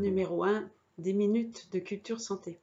[0.00, 0.68] numéro 1
[0.98, 2.58] des minutes de culture santé.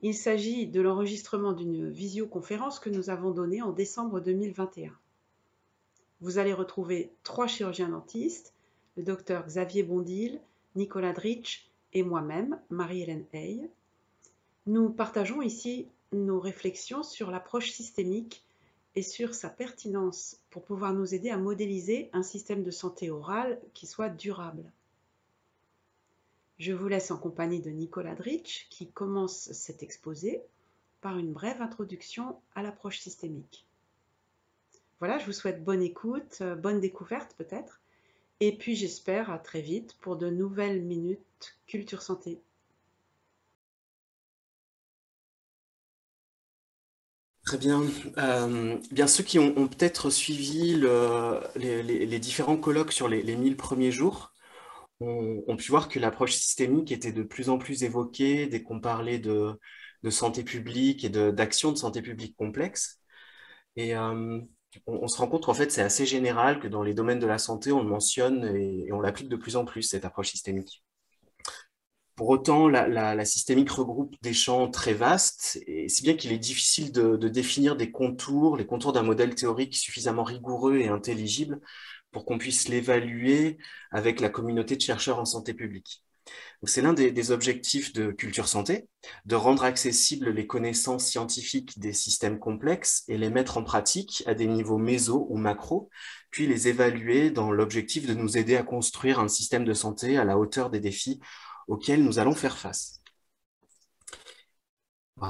[0.00, 4.92] Il s'agit de l'enregistrement d'une visioconférence que nous avons donnée en décembre 2021.
[6.20, 8.54] Vous allez retrouver trois chirurgiens dentistes,
[8.96, 10.40] le docteur Xavier Bondil,
[10.76, 13.68] Nicolas Dritsch et moi-même, Marie-Hélène Hay.
[14.66, 18.44] Nous partageons ici nos réflexions sur l'approche systémique
[18.94, 23.60] et sur sa pertinence pour pouvoir nous aider à modéliser un système de santé orale
[23.72, 24.70] qui soit durable.
[26.62, 30.42] Je vous laisse en compagnie de Nicolas Dritsch qui commence cet exposé
[31.00, 33.66] par une brève introduction à l'approche systémique.
[35.00, 37.80] Voilà, je vous souhaite bonne écoute, euh, bonne découverte peut-être,
[38.38, 42.40] et puis j'espère à très vite pour de nouvelles minutes Culture Santé.
[47.44, 47.82] Très bien.
[48.18, 48.78] Euh,
[49.08, 50.80] ceux qui ont, peut-être suivi
[51.56, 54.31] les, différents colloques sur les, les 1000 premiers jours
[55.02, 59.18] ont, pu voir que l'approche systémique était de plus en plus évoquée dès qu'on parlait
[59.18, 59.58] de,
[60.10, 63.00] santé publique et d'action de, santé publique complexe.
[63.76, 64.40] Et euh,
[64.86, 67.38] on, se rend compte qu'en fait, c'est assez général que dans les domaines de la
[67.38, 70.82] santé, on le mentionne et on l'applique de plus en plus, cette approche systémique.
[72.14, 76.92] Pour autant, la, systémique regroupe des champs très vastes, et si bien qu'il est difficile
[76.92, 81.60] de, définir des contours, les contours d'un modèle théorique suffisamment rigoureux et intelligible
[82.12, 83.58] pour qu'on puisse l'évaluer
[83.90, 86.04] avec la communauté de chercheurs en santé publique.
[86.64, 88.88] C'est l'un des, objectifs de Culture Santé,
[89.24, 94.34] de rendre accessibles les connaissances scientifiques des systèmes complexes et les mettre en pratique à
[94.34, 95.90] des niveaux méso ou macro,
[96.30, 100.24] puis les évaluer dans l'objectif de nous aider à construire un système de santé à
[100.24, 101.18] la hauteur des défis
[101.66, 103.00] auxquels nous allons faire face.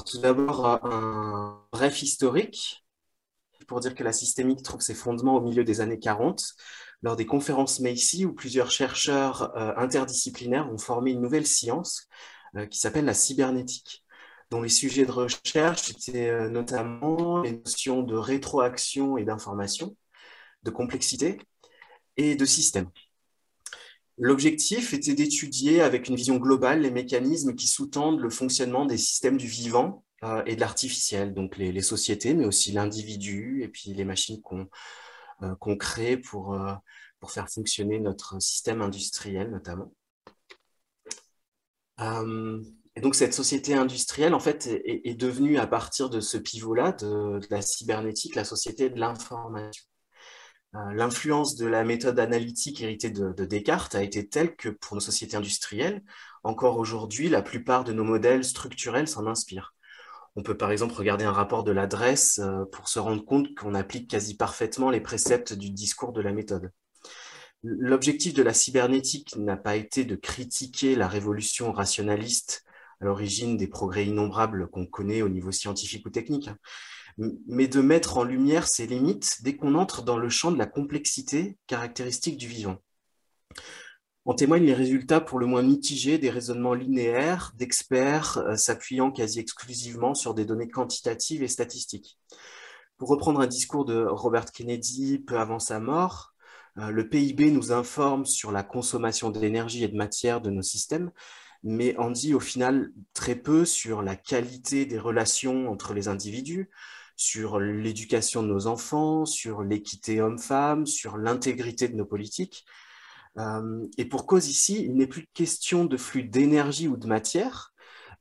[0.07, 2.85] tout d'abord, un bref historique
[3.73, 6.57] pour dire que la systémique trouve ses fondements au milieu des années 40,
[7.01, 12.07] lors des conférences Macy, où plusieurs chercheurs euh, interdisciplinaires ont formé une nouvelle science
[12.59, 14.05] euh, qui s'appelle la cybernétique,
[14.51, 19.97] dont les sujets de recherche étaient euh, notamment les notions de rétroaction et d'information,
[20.65, 21.39] de complexité
[22.19, 22.91] et de système.
[24.19, 29.39] L'objectif était d'étudier avec une vision globale les mécanismes qui sous-tendent le fonctionnement des systèmes
[29.39, 34.05] du vivant euh, et de l'artificiel, donc les, sociétés, mais aussi l'individu et puis les
[34.05, 34.69] machines qu'on
[35.43, 36.75] euh, crée pour, euh,
[37.19, 39.93] pour faire fonctionner notre système industriel notamment.
[42.95, 47.41] et donc cette société industrielle, en fait, est, devenue à partir de ce pivot-là, de,
[47.51, 49.85] la cybernétique, la société de l'information.
[50.95, 55.37] L'influence de la méthode analytique héritée de, Descartes a été telle que pour nos sociétés
[55.37, 56.03] industrielles,
[56.45, 59.72] encore aujourd'hui, la plupart de nos modèles structurels s'en inspirent.
[60.35, 63.75] On peut par exemple regarder un rapport de l'adresse euh, pour se rendre compte qu'on
[63.75, 66.71] applique quasi parfaitement les préceptes du discours de la méthode.
[67.63, 72.65] L'objectif de la cybernétique n'a pas été de critiquer la révolution rationaliste
[73.01, 76.51] à l'origine des progrès innombrables qu'on connaît au niveau scientifique ou technique,
[77.47, 80.67] mais de mettre en lumière ses limites dès qu'on entre dans le champ de la
[80.67, 82.79] complexité caractéristique du vivant.
[84.25, 89.41] En témoignent les résultats pour le moins mitigés des raisonnements linéaires d'experts euh, s'appuyant quasi
[89.41, 92.19] exclusivement sur des données quantitatives et statistiques.
[92.99, 96.35] Pour reprendre un discours de Robert Kennedy peu avant sa mort,
[96.79, 101.11] euh, le PIB nous informe sur la consommation d'énergie et de matière de nos systèmes,
[101.65, 106.71] mais en dit au final très peu sur la qualité des relations entre les individus,
[107.17, 112.65] sur l'éducation de nos enfants, sur l'équité homme-femme, sur l'intégrité de nos politiques.
[113.39, 117.73] Euh, et pour cause ici, il n'est plus question de flux d'énergie ou de matière,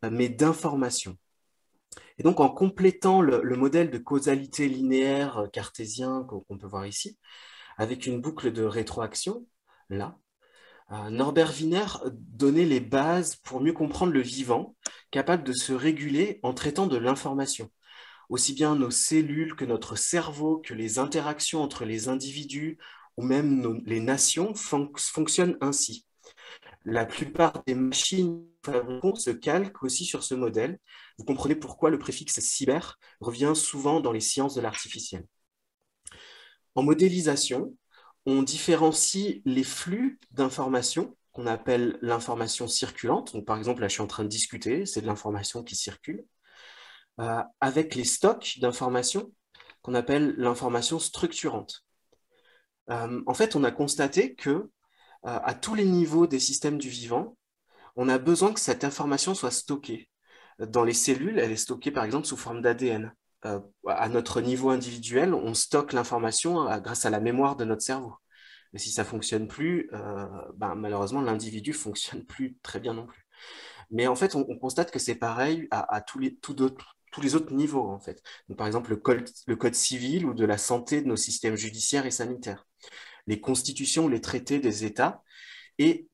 [0.06, 1.18] euh, mais d'information.
[2.18, 7.18] Et donc, en complétant le, modèle de causalité linéaire cartésien qu'on peut voir ici,
[7.78, 9.46] avec une boucle de rétroaction,
[9.90, 10.18] là,
[10.92, 14.76] euh, Norbert Wiener donnait les bases pour mieux comprendre le vivant,
[15.10, 17.70] capable de se réguler en traitant de l'information
[18.32, 22.78] aussi bien nos cellules que notre cerveau, que les interactions entre les individus
[23.22, 26.06] même les nations fonctionnent ainsi.
[26.86, 28.46] La plupart des machines
[29.16, 30.80] se calquent aussi sur ce modèle.
[31.18, 35.26] Vous comprenez pourquoi le préfixe cyber revient souvent dans les sciences de l'artificiel.
[36.76, 37.76] En modélisation,
[38.26, 43.34] on différencie les flux d'informations qu'on appelle l'information circulante.
[43.34, 46.26] Donc, par exemple, là, je suis en train de discuter, c'est de l'information qui circule.
[47.20, 49.32] Euh, avec les stocks d'informations
[49.82, 51.86] qu'on appelle l'information structurante.
[52.90, 54.70] Euh, en fait, on a constaté que euh,
[55.22, 57.38] à tous les niveaux des systèmes du vivant,
[57.96, 60.10] on a besoin que cette information soit stockée.
[60.60, 63.14] Dans les cellules, elle est stockée par exemple sous forme d'ADN.
[63.88, 68.16] à notre niveau individuel, on stocke l'information grâce à la mémoire de notre cerveau.
[68.74, 69.90] Et si ça fonctionne plus,
[70.56, 73.26] ben, malheureusement, l'individu fonctionne plus très bien non plus.
[73.92, 76.38] Mais en fait, on, constate que c'est pareil à, tous, les,
[77.12, 78.22] tous les autres niveaux, en fait.
[78.58, 82.66] par exemple, le code, civil ou de la santé de nos systèmes judiciaires et sanitaires,
[83.28, 85.24] les constitutions, les traités des États.
[85.78, 86.08] Et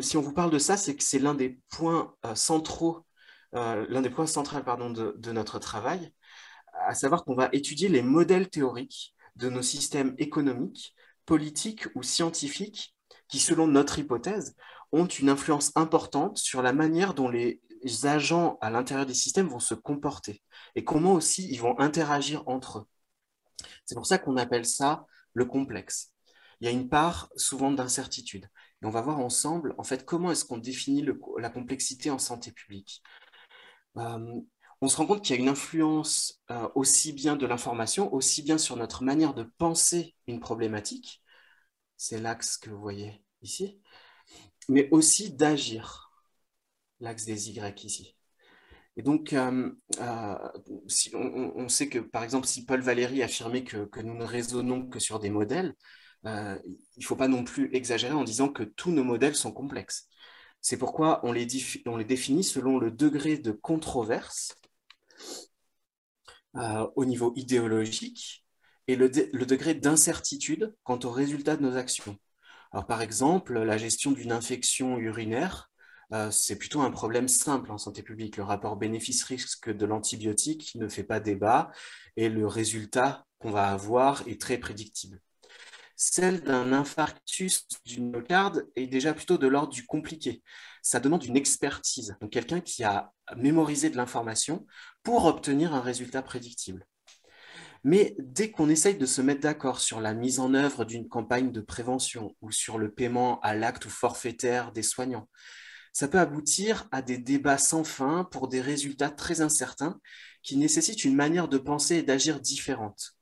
[0.00, 3.04] si on vous parle de ça, c'est que c'est l'un des points centraux,
[3.52, 6.12] l'un des points centraux pardon, de notre travail,
[6.86, 10.94] à savoir qu'on va étudier les modèles théoriques de nos systèmes économiques,
[11.24, 12.94] politiques ou scientifiques
[13.28, 14.54] qui, selon notre hypothèse,
[14.92, 17.60] ont une influence importante sur la manière dont les
[18.04, 20.42] agents à l'intérieur des systèmes vont se comporter
[20.74, 22.86] et comment aussi ils vont interagir entre eux.
[23.84, 26.12] C'est pour ça qu'on appelle ça le complexe.
[26.60, 28.48] Il y a une part souvent d'incertitude.
[28.82, 31.06] Et on va voir ensemble, en fait, comment est-ce qu'on définit
[31.38, 33.02] la complexité en santé publique.
[33.96, 34.40] Euh,
[34.80, 38.42] on se rend compte qu'il y a une influence euh, aussi bien de l'information, aussi
[38.42, 41.22] bien sur notre manière de penser une problématique,
[41.96, 43.80] c'est l'axe que vous voyez ici,
[44.68, 46.05] mais aussi d'agir,
[47.00, 48.16] l'axe des Y ici.
[48.96, 49.70] Et donc, euh,
[50.00, 50.36] euh,
[51.14, 54.98] on, sait que, par exemple, si Paul Valéry affirmait que, que nous ne raisonnons que
[54.98, 55.74] sur des modèles,
[56.24, 56.60] il
[56.98, 60.08] ne faut pas non plus exagérer en disant que tous nos modèles sont complexes.
[60.60, 61.46] C'est pourquoi on les,
[61.86, 64.56] on les, définit selon le degré de controverse
[66.56, 68.44] euh, au niveau idéologique
[68.88, 72.18] et le, degré d'incertitude quant aux résultats de nos actions.
[72.72, 75.70] Alors, par exemple, la gestion d'une infection urinaire,
[76.12, 78.36] euh, c'est plutôt un problème simple en santé publique.
[78.36, 81.70] Le rapport bénéfice-risque de l'antibiotique ne fait pas débat
[82.16, 85.20] et le résultat qu'on va avoir est très prédictible.
[85.96, 90.42] Celle d'un infarctus d'une myocarde est déjà plutôt de l'ordre du compliqué.
[90.82, 94.66] Ça demande une expertise, donc quelqu'un qui a mémorisé de l'information
[95.02, 96.86] pour obtenir un résultat prédictible.
[97.82, 101.50] Mais dès qu'on essaye de se mettre d'accord sur la mise en œuvre d'une campagne
[101.50, 105.28] de prévention ou sur le paiement à l'acte ou forfaitaire des soignants,
[105.96, 109.98] ça peut aboutir à des débats sans fin pour des résultats très incertains
[110.42, 113.14] qui nécessitent une manière de penser et d'agir différente.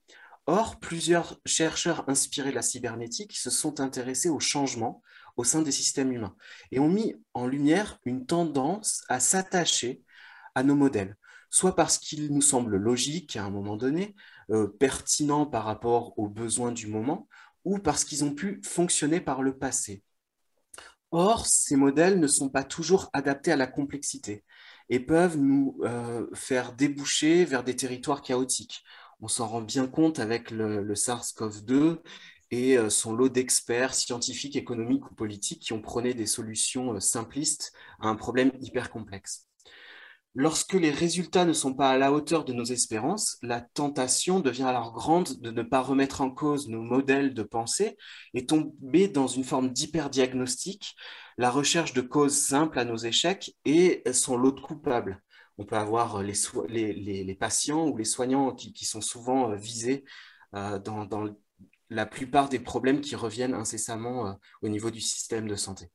[0.46, 5.02] Or, plusieurs chercheurs inspirés de la cybernétique se sont intéressés au changement
[5.36, 6.34] au sein des systèmes humains
[6.72, 10.02] et ont mis en lumière une tendance à s'attacher
[10.56, 11.16] à nos modèles,
[11.50, 14.16] soit parce qu'il nous semble logique à un moment donné,
[14.50, 17.28] euh, pertinent par rapport aux besoins du moment,
[17.64, 20.02] ou parce qu'ils ont pu fonctionner par le passé.
[21.16, 24.42] Or, ces modèles ne sont pas toujours adaptés à la complexité
[24.88, 28.82] et peuvent nous euh, faire déboucher vers des territoires chaotiques.
[29.20, 32.00] On s'en rend bien compte avec le, le SARS-CoV-2
[32.50, 37.72] et euh, son lot d'experts scientifiques, économiques ou politiques qui ont prôné des solutions simplistes
[38.00, 39.46] à un problème hyper complexe.
[40.36, 44.64] Lorsque les résultats ne sont pas à la hauteur de nos espérances, la tentation devient
[44.64, 47.96] alors grande de ne pas remettre en cause nos modèles de pensée
[48.34, 50.96] et tomber dans une forme d'hyperdiagnostic,
[51.38, 55.22] la recherche de causes simples à nos échecs et son lot de coupables.
[55.56, 60.04] On peut avoir les, patients ou les soignants qui, sont souvent euh, visés
[60.54, 61.08] euh, dans,
[61.90, 65.90] la plupart des problèmes qui reviennent incessamment euh, au niveau du système de santé.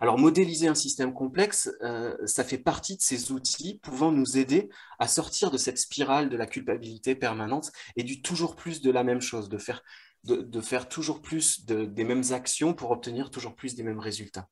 [0.00, 4.68] Alors, modéliser un système complexe, euh, ça fait partie de ces outils pouvant nous aider
[4.98, 9.04] à sortir de cette spirale de la culpabilité permanente et du toujours plus de la
[9.04, 14.00] même chose, de faire, toujours plus des mêmes actions pour obtenir toujours plus des mêmes
[14.00, 14.48] résultats.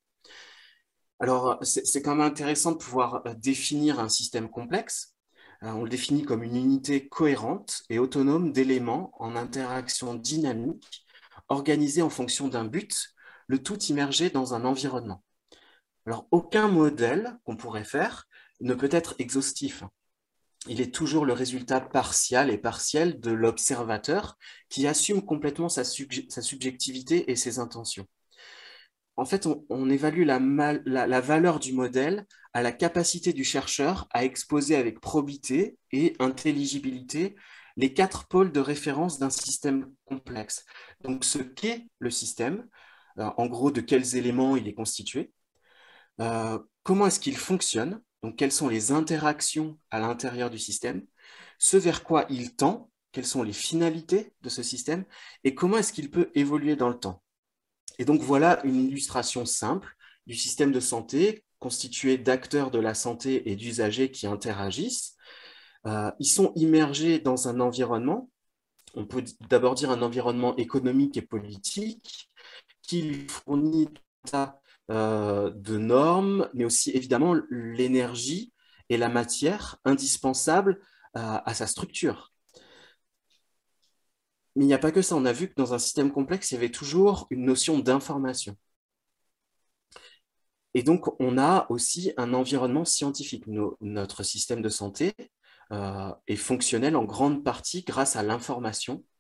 [1.21, 5.15] Alors, c'est quand même intéressant de pouvoir euh, définir un système complexe.
[5.63, 11.07] Euh, on le définit comme une unité cohérente et autonome d'éléments en interaction dynamique,
[11.49, 13.14] organisée en fonction d'un but
[13.47, 15.23] le tout immergé dans un environnement.
[16.07, 18.29] Alors, aucun modèle qu'on pourrait faire
[18.61, 19.85] ne peut être exhaustif.
[20.67, 27.31] Il est toujours le résultat partial et partiel de l'observateur qui assume complètement sa, subjectivité
[27.31, 28.07] et ses intentions.
[29.17, 30.41] En fait, on, évalue la,
[30.85, 37.37] la, valeur du modèle à la capacité du chercheur à exposer avec probité et intelligibilité
[37.77, 40.65] les quatre pôles de référence d'un système complexe.
[41.03, 42.67] Donc, ce qu'est le système,
[43.19, 45.33] en gros de quels éléments il est constitué,
[46.21, 51.05] euh, comment est-ce qu'il fonctionne, donc quelles sont les interactions à l'intérieur du système,
[51.59, 55.05] ce vers quoi il tend, quelles sont les finalités de ce système,
[55.45, 57.23] et comment est-ce qu'il peut évoluer dans le temps.
[57.99, 59.95] Et donc voilà une illustration simple
[60.27, 65.17] du système de santé constitué d'acteurs de la santé et d'usagers qui interagissent.
[65.87, 68.31] Euh, ils sont immergés dans un environnement,
[68.95, 72.31] on peut d'abord dire un environnement économique et politique,
[72.87, 73.89] qui fournit
[74.91, 78.53] euh, de normes, mais aussi évidemment l'énergie
[78.89, 80.81] et la matière indispensables
[81.15, 82.33] à, sa structure.
[84.57, 85.17] Mais il n'y a pas que ça.
[85.17, 88.57] On a vu que dans un système complexe, il y avait toujours une notion d'information.
[90.75, 93.45] Et donc, on a aussi un environnement scientifique.
[93.81, 95.15] notre système de santé
[95.73, 99.14] euh, est fonctionnel en grande partie grâce à l'information euh,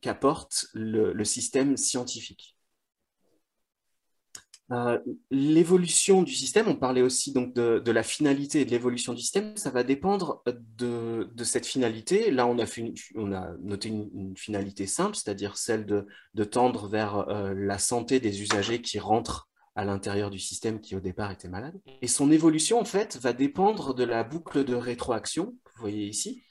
[0.00, 2.54] qu'apporte le, système scientifique.
[4.72, 4.98] Euh,
[5.30, 9.56] l'évolution du système, on parlait aussi donc de, la finalité et de l'évolution du système,
[9.56, 12.30] ça va dépendre de, cette finalité.
[12.30, 18.20] Là, on a, noté une, finalité simple, c'est-à-dire celle de, tendre vers euh, la santé
[18.20, 21.80] des usagers qui rentrent à l'intérieur du système qui au départ était malade.
[22.00, 26.42] Et son évolution, en fait, va dépendre de la boucle de rétroaction, vous voyez ici,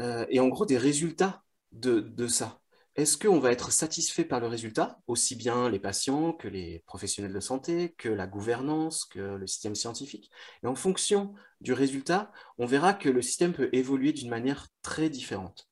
[0.00, 1.42] euh, et en gros des résultats
[1.72, 2.60] de, ça.
[2.96, 7.32] Est-ce qu'on va être satisfait par le résultat, aussi bien les patients que les professionnels
[7.34, 10.30] de santé, que la gouvernance, que le système scientifique?
[10.62, 15.10] Et en fonction du résultat, on verra que le système peut évoluer d'une manière très
[15.10, 15.68] différente.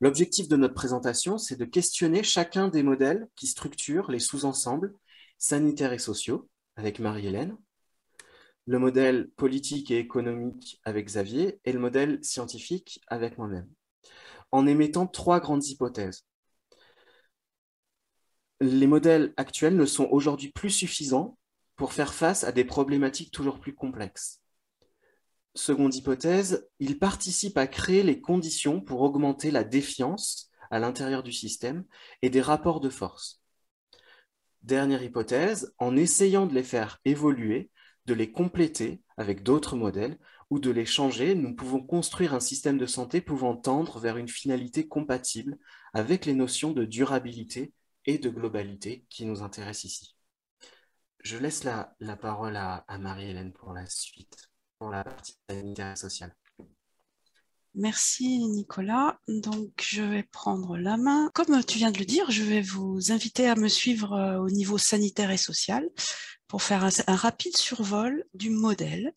[0.00, 4.94] L'objectif de notre présentation, c'est de questionner chacun des modèles qui structurent les sous-ensembles
[5.38, 7.56] sanitaires et sociaux avec Marie-Hélène,
[8.66, 13.68] le modèle politique et économique avec Xavier et le modèle scientifique avec moi-même
[14.52, 16.24] en émettant trois grandes hypothèses.
[18.60, 21.38] Les modèles actuels ne sont aujourd'hui plus suffisants
[21.76, 24.40] pour faire face à des problématiques toujours plus complexes.
[25.54, 31.32] Seconde hypothèse, ils participent à créer les conditions pour augmenter la défiance à l'intérieur du
[31.32, 31.84] système
[32.22, 33.42] et des rapports de force.
[34.62, 37.70] Dernière hypothèse, en essayant de les faire évoluer,
[38.06, 40.18] de les compléter avec d'autres modèles,
[40.50, 44.28] ou de les changer, nous pouvons construire un système de santé pouvant tendre vers une
[44.28, 45.58] finalité compatible
[45.94, 47.72] avec les notions de durabilité
[48.04, 50.16] et de globalité qui nous intéressent ici.
[51.22, 55.96] Je laisse la, la parole à, Marie-Hélène pour la suite, pour la partie sanitaire et
[55.96, 56.34] sociale.
[57.74, 59.20] Merci Nicolas.
[59.28, 61.30] Donc je vais prendre la main.
[61.34, 64.50] Comme tu viens de le dire, je vais vous inviter à me suivre euh, au
[64.50, 65.88] niveau sanitaire et social
[66.48, 69.12] pour faire un rapide survol du modèle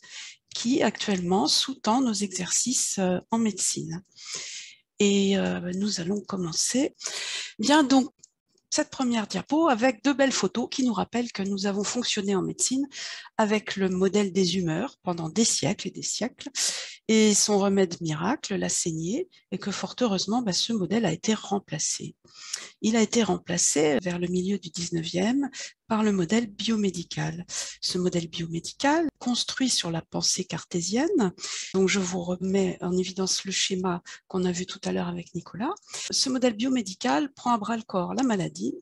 [0.54, 4.04] qui actuellement sous-tend nos exercices euh, en médecine.
[5.00, 6.96] Et euh, nous allons commencer.
[7.60, 8.10] Bien, donc,
[8.74, 12.42] cette première diapo avec deux belles photos qui nous rappellent que nous avons fonctionné en
[12.42, 12.88] médecine
[13.38, 16.50] avec le modèle des humeurs pendant des siècles et des siècles
[17.08, 21.34] et son remède miracle, la saignée, et que fort heureusement, bah, ce modèle a été
[21.34, 22.16] remplacé.
[22.82, 25.50] Il a été remplacé vers le milieu du 19e
[25.88, 27.46] par le modèle biomédical.
[27.82, 31.34] Ce modèle biomédical, construit sur la pensée cartésienne,
[31.74, 35.34] donc je vous remets en évidence le schéma qu'on a vu tout à l'heure avec
[35.36, 35.74] Nicolas,
[36.12, 38.76] ce modèle biomédical prend à bras le corps la maladie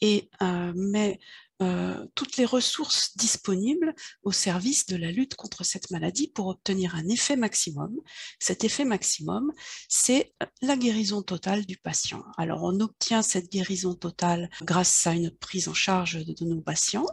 [0.00, 1.18] et euh, met
[1.62, 3.94] euh, toutes les ressources disponibles
[4.24, 7.94] au service de la lutte contre cette maladie pour obtenir un effet maximum.
[8.40, 9.52] Cet effet maximum,
[9.88, 12.24] c'est la guérison totale du patient.
[12.38, 17.06] Alors, on obtient cette guérison totale grâce à une prise en charge de, nos patients,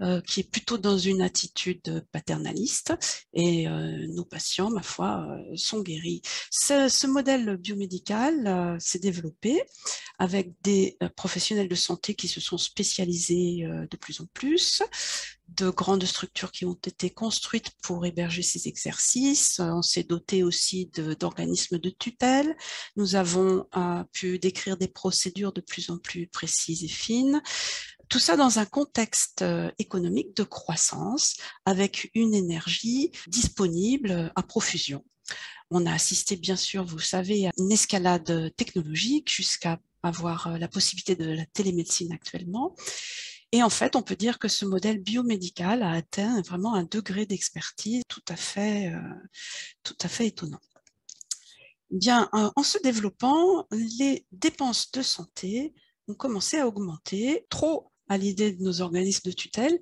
[0.00, 2.94] euh, qui est plutôt dans une attitude paternaliste,
[3.34, 6.22] et euh, nos patients, ma foi, sont guéris.
[6.50, 9.62] Ce, modèle biomédical s'est développé
[10.18, 14.82] avec des professionnels de santé qui se sont spécialisés euh, de plus en plus,
[15.48, 19.60] de grandes structures qui ont été construites pour héberger ces exercices.
[19.60, 22.56] On s'est doté aussi d'organismes de, tutelle.
[22.96, 27.40] Nous avons euh, pu décrire des procédures de plus en plus précises et fines.
[28.08, 35.04] Tout ça dans un contexte euh, économique de croissance avec une énergie disponible à profusion.
[35.70, 41.16] On a assisté, bien sûr, vous savez, à une escalade technologique jusqu'à avoir la possibilité
[41.16, 42.76] de la télémédecine actuellement.
[43.52, 47.26] Et en fait, on peut dire que ce modèle biomédical a atteint vraiment un degré
[47.26, 50.60] d'expertise tout à fait, euh, étonnant.
[51.90, 55.72] Bien, en se développant, les dépenses de santé
[56.08, 59.78] ont commencé à augmenter trop à l'idée de nos organismes de tutelle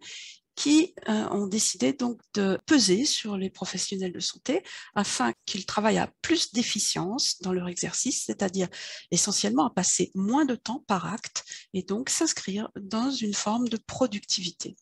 [0.55, 4.63] qui euh, ont décidé donc de peser sur les professionnels de santé
[4.95, 8.69] afin qu'ils travaillent à plus d'efficience dans leur exercice, c'est-à-dire
[9.11, 13.77] essentiellement à passer moins de temps par acte et donc s'inscrire dans une forme de
[13.77, 14.77] productivité.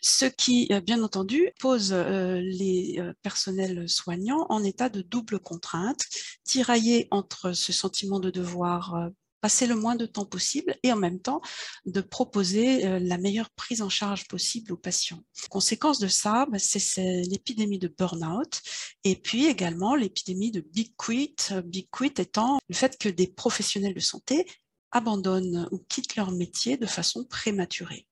[0.00, 6.00] Ce qui, euh, bien entendu, pose euh, les personnels soignants en état de double contrainte,
[6.44, 9.10] tiraillés entre ce sentiment de devoir
[9.42, 11.42] passer le moins de temps possible et en même temps
[11.84, 15.22] de proposer euh, la meilleure prise en charge possible aux patients.
[15.50, 18.62] Conséquence de ça, bah, c'est l'épidémie de burn-out
[19.04, 23.94] et puis également l'épidémie de big quit, big quit étant le fait que des professionnels
[23.94, 24.46] de santé
[24.92, 28.06] abandonnent ou quittent leur métier de façon prématurée.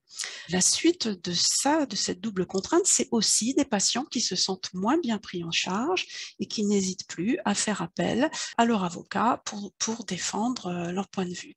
[0.49, 4.73] La suite de ça, de cette double contrainte, c'est aussi des patients qui se sentent
[4.75, 9.43] moins bien pris en charge et qui n'hésitent plus à faire appel à leur avocat
[9.45, 11.57] pour, défendre euh, leur point de vue.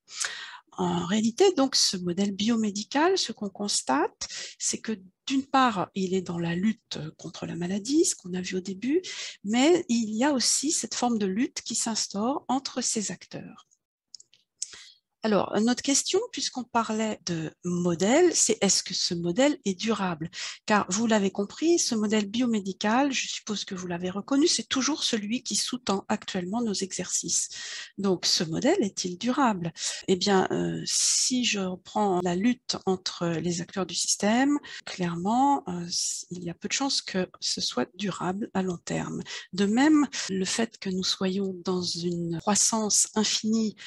[0.77, 6.21] En réalité, donc, ce modèle biomédical, ce qu'on constate, c'est que d'une part, il est
[6.21, 9.01] dans la lutte contre la maladie, ce qu'on a vu au début,
[9.43, 13.67] mais il y a aussi cette forme de lutte qui s'instaure entre ces acteurs.
[15.25, 20.29] Alors, notre question, puisqu'on parlait de modèle, c'est est-ce que ce modèle est durable?
[20.65, 25.05] Car vous l'avez compris, ce modèle biomédical, je suppose que vous l'avez reconnu, c'est toujours
[25.05, 27.47] celui qui sous-tend actuellement nos exercices.
[27.97, 29.71] Donc, ce modèle est-il durable?
[30.09, 35.87] Eh bien, euh, si je reprends la lutte entre les acteurs du système, clairement, euh,
[36.31, 39.21] il y a peu de chances que ce soit durable à long terme.
[39.53, 43.77] De même, le fait que nous soyons dans une croissance infinie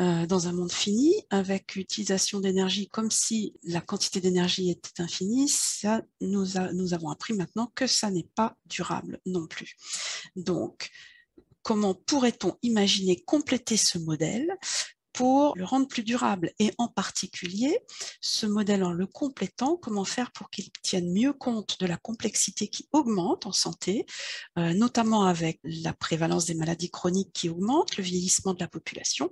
[0.00, 5.48] euh, dans un monde fini, avec l'utilisation d'énergie comme si la quantité d'énergie était infinie,
[5.48, 9.76] ça, nous, nous avons appris maintenant que ça n'est pas durable non plus.
[10.34, 10.90] Donc,
[11.62, 14.48] comment pourrait-on imaginer compléter ce modèle
[15.12, 16.52] pour le rendre plus durable?
[16.58, 17.78] Et en particulier
[18.20, 22.66] ce modèle en le complétant, comment faire pour qu'il tienne mieux compte de la complexité
[22.66, 24.06] qui augmente en santé,
[24.58, 29.30] euh, notamment avec la prévalence des maladies chroniques qui augmente, le vieillissement de la population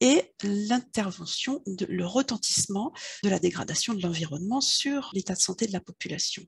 [0.00, 5.80] et l'intervention, le retentissement de la dégradation de l'environnement sur l'état de santé de la
[5.80, 6.44] population.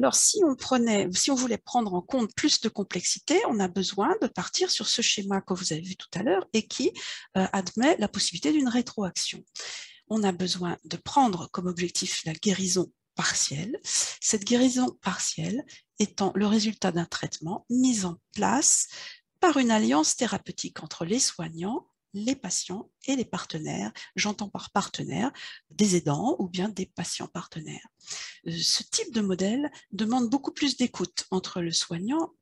[0.00, 3.68] Alors, si on, prenait, si on voulait prendre en compte plus de complexité, on a
[3.68, 6.90] besoin de partir sur ce schéma que vous avez vu tout à l'heure et qui
[7.36, 9.44] euh, admet la possibilité d'une rétroaction.
[10.08, 13.78] On a besoin de prendre comme objectif la guérison partielle.
[13.84, 15.62] Cette guérison partielle
[15.98, 18.88] étant le résultat d'un traitement mis en place
[19.40, 23.92] par une alliance thérapeutique entre les soignants, les patients et les partenaires.
[24.16, 25.32] J'entends par partenaires
[25.70, 27.86] des aidants ou bien des patients partenaires.
[28.46, 32.34] Euh, ce type de modèle demande beaucoup plus d'écoute entre le soignant,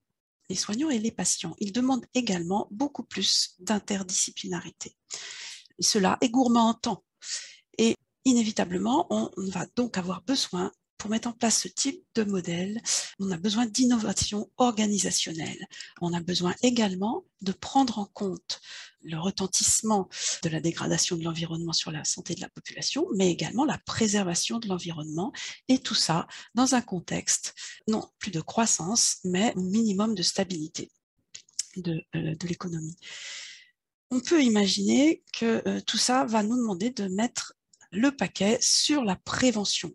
[0.48, 1.54] les soignants et les patients.
[1.58, 4.96] Il demande également beaucoup plus d'interdisciplinarité.
[5.78, 7.04] Cela est gourmand en temps.
[7.76, 12.82] Et inévitablement, on va donc avoir besoin pour mettre en place ce type de modèle,
[13.20, 15.66] on a besoin d'innovation organisationnelle.
[16.00, 18.60] On a besoin également de prendre en compte
[19.02, 20.08] le retentissement
[20.42, 24.58] de la dégradation de l'environnement sur la santé de la population, mais également la préservation
[24.58, 25.32] de l'environnement,
[25.68, 27.54] et tout ça dans un contexte,
[27.86, 30.90] non plus de croissance, mais au minimum de stabilité
[31.76, 32.96] de, euh, l'économie.
[34.10, 37.54] On peut imaginer que euh, tout ça va nous demander de mettre
[37.92, 39.92] le paquet sur la prévention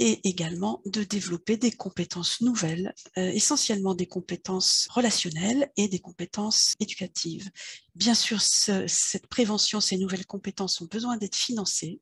[0.00, 6.74] et également de développer des compétences nouvelles, euh, essentiellement des compétences relationnelles et des compétences
[6.80, 7.50] éducatives.
[7.94, 12.00] Bien sûr, cette prévention, ces nouvelles compétences ont besoin d'être financées.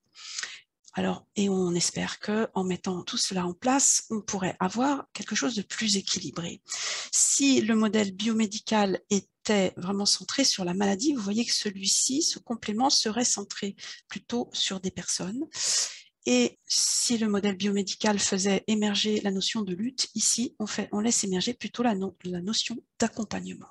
[0.95, 5.35] Alors, et on espère que en mettant tout cela en place, on pourrait avoir quelque
[5.35, 6.63] chose de plus équilibré.
[7.13, 12.39] Si le modèle biomédical était vraiment centré sur la maladie, vous voyez que celui-ci, ce
[12.39, 13.77] complément serait centré
[14.09, 15.47] plutôt sur des personnes.
[16.31, 21.01] Et si le modèle biomédical faisait émerger la notion de lutte, ici, on, fait, on
[21.01, 23.71] laisse émerger plutôt la, notion d'accompagnement.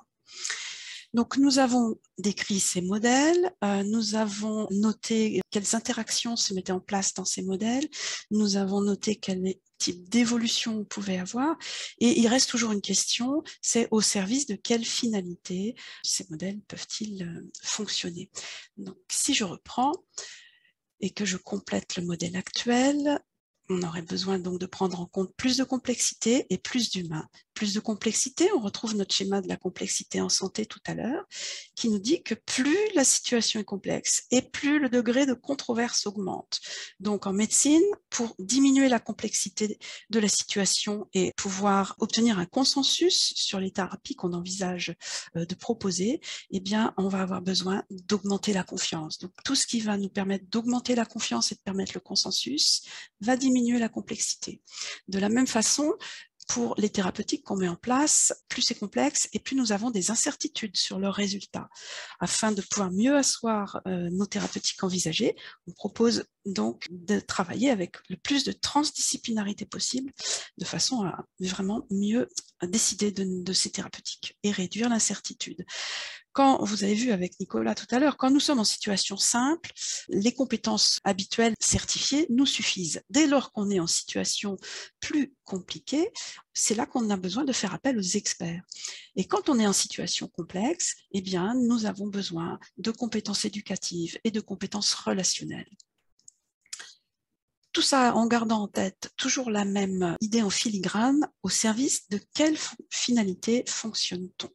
[1.14, 6.80] Donc, nous avons décrit ces modèles, euh, nous avons noté quelles interactions se mettaient en
[6.80, 7.88] place dans ces modèles,
[8.32, 11.56] nous avons noté quel type d'évolution on pouvait avoir,
[12.00, 17.22] et il reste toujours une question, c'est au service de quelle finalité ces modèles peuvent-ils
[17.22, 18.30] euh, fonctionner?
[18.76, 19.92] Donc, si je reprends,
[21.00, 23.20] et que je complète le modèle actuel,
[23.70, 27.26] on aurait besoin donc de prendre en compte plus de complexité et plus d'humain.
[27.58, 31.26] Plus de complexité, on retrouve notre schéma de la complexité en santé tout à l'heure,
[31.74, 36.06] qui nous dit que plus la situation est complexe et plus le degré de controverse
[36.06, 36.60] augmente.
[37.00, 39.76] Donc en médecine, pour diminuer la complexité
[40.08, 44.94] de la situation et pouvoir obtenir un consensus sur les thérapies qu'on envisage
[45.34, 46.20] euh, de proposer,
[46.52, 49.18] eh bien, on va avoir besoin d'augmenter la confiance.
[49.18, 52.84] Donc tout ce qui va nous permettre d'augmenter la confiance et de permettre le consensus
[53.20, 54.60] va diminuer la complexité.
[55.08, 55.92] De la même façon,
[56.48, 60.10] pour les thérapeutiques qu'on met en place, plus c'est complexe et plus nous avons des
[60.10, 61.68] incertitudes sur leurs résultats.
[62.20, 67.96] Afin de pouvoir mieux asseoir euh, nos thérapeutiques envisagées, on propose donc de travailler avec
[68.08, 70.10] le plus de transdisciplinarité possible,
[70.56, 72.28] de façon à vraiment mieux
[72.62, 75.64] décider de ces thérapeutiques et réduire l'incertitude
[76.32, 79.72] quand vous avez vu avec Nicolas tout à l'heure, quand nous sommes en situation simple,
[80.08, 83.02] les compétences habituelles certifiées nous suffisent.
[83.10, 84.56] Dès lors qu'on est en situation
[85.00, 86.10] plus compliquée,
[86.52, 88.62] c'est là qu'on a besoin de faire appel aux experts.
[89.16, 94.18] Et quand on est en situation complexe, eh bien, nous avons besoin de compétences éducatives
[94.24, 95.70] et de compétences relationnelles.
[97.72, 102.20] Tout ça en gardant en tête toujours la même idée en filigrane, au service de
[102.34, 102.56] quelle
[102.90, 104.48] finalité fonctionne-t-on?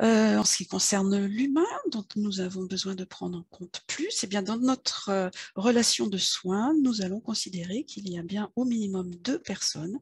[0.00, 4.26] En ce qui concerne l'humain, dont nous avons besoin de prendre en compte plus, eh
[4.26, 9.14] bien dans notre relation de soins, nous allons considérer qu'il y a bien au minimum
[9.16, 9.98] deux personnes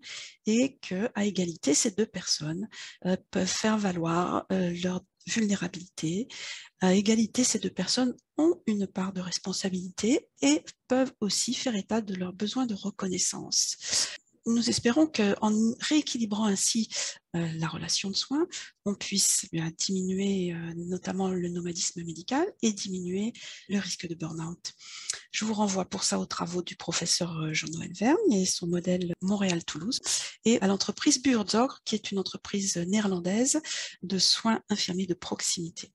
[0.47, 2.69] et qu'à égalité, ces deux personnes
[3.31, 6.27] peuvent faire valoir leur vulnérabilité.
[6.81, 12.01] À égalité, ces deux personnes ont une part de responsabilité et peuvent aussi faire état
[12.01, 13.77] de leurs besoins de reconnaissance
[14.47, 16.89] nous espérons qu'en rééquilibrant ainsi
[17.37, 18.47] euh, la relation de soins,
[18.85, 23.33] on puisse eh diminuer euh, notamment le nomadisme médical et diminuer
[23.69, 24.73] le risque de burn-out.
[25.31, 29.15] Je vous renvoie pour ça aux travaux du professeur euh, Jean-Noël Vergne et son modèle
[29.23, 30.01] Montréal-Toulouse
[30.45, 33.61] et à l'entreprise Buurtzorg, qui est une entreprise néerlandaise
[34.03, 35.93] de soins infirmiers de proximité.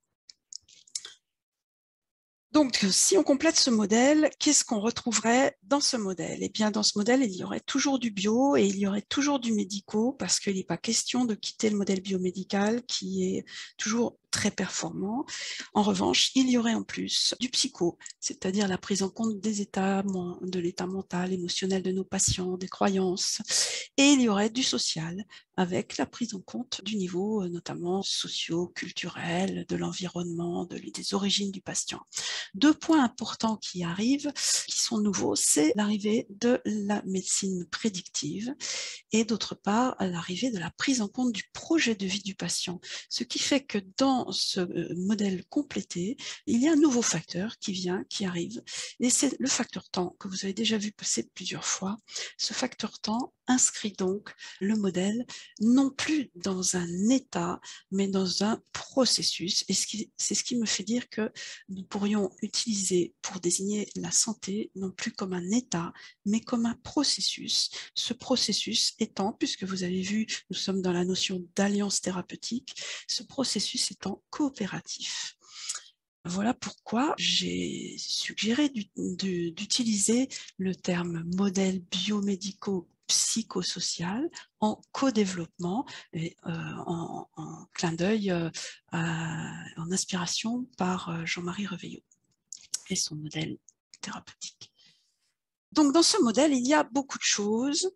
[2.54, 6.40] Donc, si on complète ce modèle, qu'est-ce qu'on retrouverait dans ce modèle?
[6.42, 9.04] Eh bien, dans ce modèle, il y aurait toujours du bio et il y aurait
[9.04, 13.46] toujours du médico parce qu'il n'est pas question de quitter le modèle biomédical qui est
[13.78, 15.26] toujours très performant.
[15.74, 19.62] En revanche, il y aurait en plus du psycho, c'est-à-dire la prise en compte des
[19.62, 23.42] états, de l'état mental, émotionnel de nos patients, des croyances.
[23.98, 25.26] Et il y aurait du social,
[25.58, 31.52] avec la prise en compte du niveau euh, notamment socio-culturel, de l'environnement, de, des origines
[31.52, 32.00] du patient.
[32.54, 34.32] Deux points importants qui arrivent,
[34.68, 38.54] qui sont nouveaux, c'est l'arrivée de la médecine prédictive
[39.12, 42.80] et d'autre part l'arrivée de la prise en compte du projet de vie du patient.
[43.10, 47.58] Ce qui fait que dans ce euh, modèle complété, il y a un nouveau facteur
[47.60, 48.62] qui vient, qui arrive,
[49.00, 51.98] et c'est le facteur temps que vous avez déjà vu passer plusieurs fois.
[52.38, 55.26] Ce facteur temps inscrit donc le modèle
[55.62, 57.60] non plus dans un état,
[57.92, 59.64] mais dans un processus.
[59.68, 59.74] Et
[60.18, 61.32] c'est ce qui me fait dire que
[61.70, 65.94] nous pourrions utiliser pour désigner la santé non plus comme un état,
[66.26, 67.70] mais comme un processus.
[67.96, 72.76] Ce processus étant, puisque vous avez vu, nous sommes dans la notion d'alliance thérapeutique,
[73.08, 75.38] ce processus étant coopératif.
[76.26, 86.52] Voilà pourquoi j'ai suggéré d'utiliser le terme modèle biomédico psychosocial en co-développement et euh,
[86.86, 87.28] en,
[87.74, 88.50] clin d'œil, euh,
[88.94, 92.04] en inspiration par euh, Jean-Marie Reveillot
[92.90, 93.58] et son modèle
[94.02, 94.72] thérapeutique.
[95.72, 97.92] Donc dans ce modèle, il y a beaucoup de choses,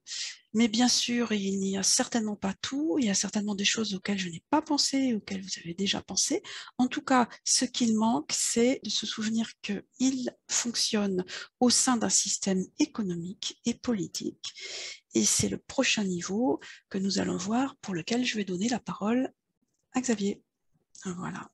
[0.53, 3.95] mais bien sûr, il n'y a certainement pas tout, il y a certainement des choses
[3.95, 6.43] auxquelles je n'ai pas pensé, auxquelles vous avez déjà pensé.
[6.77, 11.25] En tout cas, ce qu'il manque, c'est de se souvenir qu'il fonctionne
[11.59, 14.53] au sein d'un système économique et politique.
[15.13, 16.59] Et c'est le prochain niveau
[16.89, 19.33] que nous allons voir, pour lequel je vais donner la parole
[19.93, 20.43] à Xavier.
[21.05, 21.49] Voilà.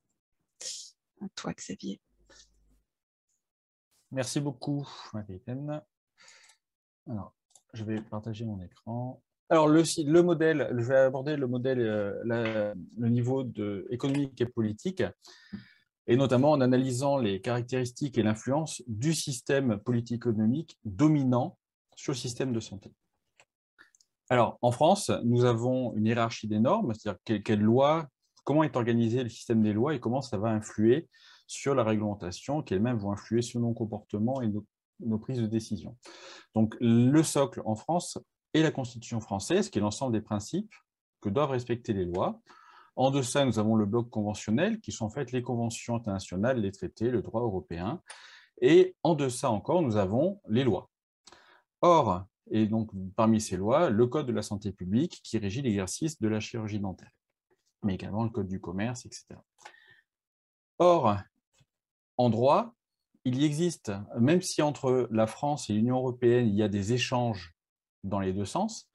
[1.20, 2.00] À toi, Xavier.
[4.10, 5.40] Merci beaucoup, marie
[7.06, 7.34] Alors,
[7.74, 9.22] je vais partager mon écran.
[9.50, 14.46] Alors, le, le modèle, je vais aborder le modèle, euh, le niveau de, économique et
[14.46, 15.02] politique,
[16.06, 21.58] et notamment en analysant les caractéristiques et l'influence du système politique-économique dominant
[21.96, 22.92] sur le système de santé.
[24.30, 28.06] Alors, en France, nous avons une hiérarchie des normes, c'est-à-dire quelle, quelle loi,
[28.44, 31.08] comment est organisé le système des lois et comment ça va influer
[31.46, 34.66] sur la réglementation, qu'elles-mêmes vont influer sur nos comportements et nos,
[35.20, 35.96] prises de décision.
[36.54, 38.18] Donc, le socle en France
[38.54, 40.74] est la Constitution française, qui est l'ensemble des principes
[41.20, 42.40] que doivent respecter les lois.
[42.96, 46.72] En deçà, nous avons le bloc conventionnel, qui sont en fait les conventions internationales, les
[46.72, 48.02] traités, le droit européen.
[48.60, 50.90] Et en deçà encore, nous avons les lois.
[51.80, 56.20] Or, et donc parmi ces lois, le Code de la santé publique qui régit l'exercice
[56.20, 57.12] de la chirurgie dentaire,
[57.84, 59.26] mais également le Code du commerce, etc.
[60.78, 61.18] Or,
[62.16, 62.74] en droit,
[63.28, 67.54] il existe, même si entre la France et l'Union européenne, il y a des échanges
[68.04, 68.88] dans les deux sens,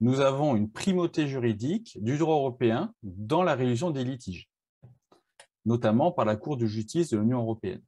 [0.00, 4.50] nous avons une primauté juridique du droit européen dans la résolution des litiges,
[5.64, 7.82] notamment par la Cour de justice de l'Union européenne.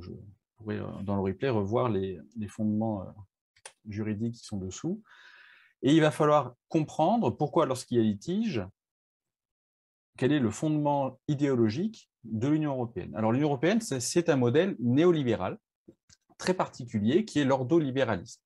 [0.00, 0.10] Je
[0.56, 3.10] pourrais, euh, dans le replay, revoir les, fondements euh,
[3.88, 5.02] juridiques qui sont dessous.
[5.82, 8.64] Et il va falloir comprendre pourquoi, lorsqu'il y a litige,
[10.16, 13.14] quel est le fondement idéologique de l'Union européenne.
[13.16, 15.58] Alors l'Union européenne, c'est un modèle néolibéral
[16.38, 18.40] très particulier qui est l'ordolibéralisme.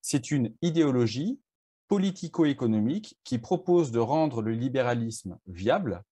[0.00, 1.40] C'est une idéologie
[1.88, 6.02] politico-économique qui propose de rendre le libéralisme viable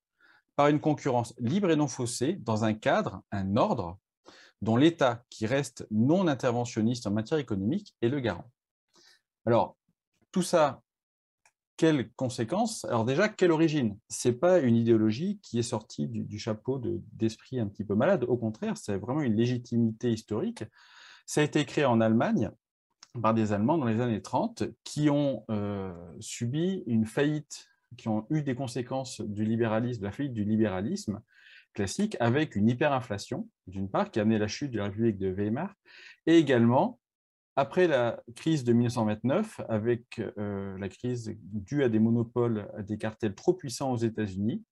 [0.57, 3.99] par une concurrence libre et non faussée dans un cadre, un ordre,
[4.61, 8.51] dont l'État, qui reste non interventionniste en matière économique, est le garant.
[9.45, 9.77] Alors,
[10.31, 10.83] tout ça
[11.83, 12.85] quelles conséquences?
[12.85, 13.99] Alors déjà, quelle origine?
[14.09, 16.81] Ce n'est pas une idéologie qui est sortie du, chapeau
[17.13, 18.23] d'esprit un petit peu malade.
[18.29, 20.63] Au contraire, c'est vraiment une légitimité historique.
[21.27, 22.53] Ça a été créé en Allemagne
[23.21, 27.67] par des Allemands dans les années 30 qui ont euh, subi une faillite,
[27.97, 31.21] qui ont eu des conséquences du libéralisme, la faillite du libéralisme
[31.75, 35.31] classique avec une hyperinflation, d'une part, qui a amené la chute de la République de
[35.31, 35.75] Weimar,
[36.27, 37.01] et également
[37.57, 42.97] après la crise de 1929, avec euh, la crise due à des monopoles, à des
[42.97, 44.65] cartels trop puissants aux États-Unis,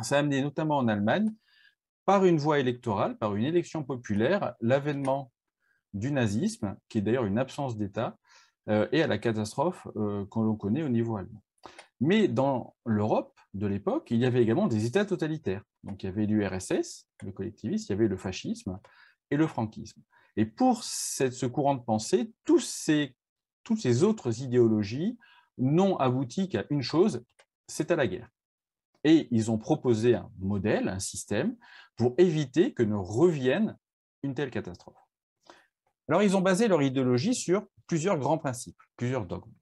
[0.00, 1.32] ça a amené notamment en Allemagne,
[2.04, 5.32] par une voie électorale, par une élection populaire, l'avènement
[5.94, 8.16] du nazisme, qui est d'ailleurs une absence d'État,
[8.68, 11.42] euh, et à la catastrophe euh, qu'on l'on connaît au niveau allemand.
[12.00, 15.62] Mais dans l'Europe de l'époque, il y avait également des États totalitaires.
[15.84, 18.78] Donc il y avait l'URSS, le collectivisme, il y avait le fascisme
[19.30, 20.00] et le franquisme.
[20.36, 22.90] Et pour ce courant de pensée, tous
[23.64, 25.18] toutes ces autres idéologies
[25.58, 27.24] n'ont abouti qu'à une chose,
[27.68, 28.30] c'est à la guerre.
[29.04, 31.56] Et ils ont proposé un modèle, un système,
[31.96, 33.76] pour éviter que ne revienne
[34.22, 34.96] une telle catastrophe.
[36.08, 39.52] Alors, ils ont basé leur idéologie sur plusieurs grands principes, plusieurs dogmes.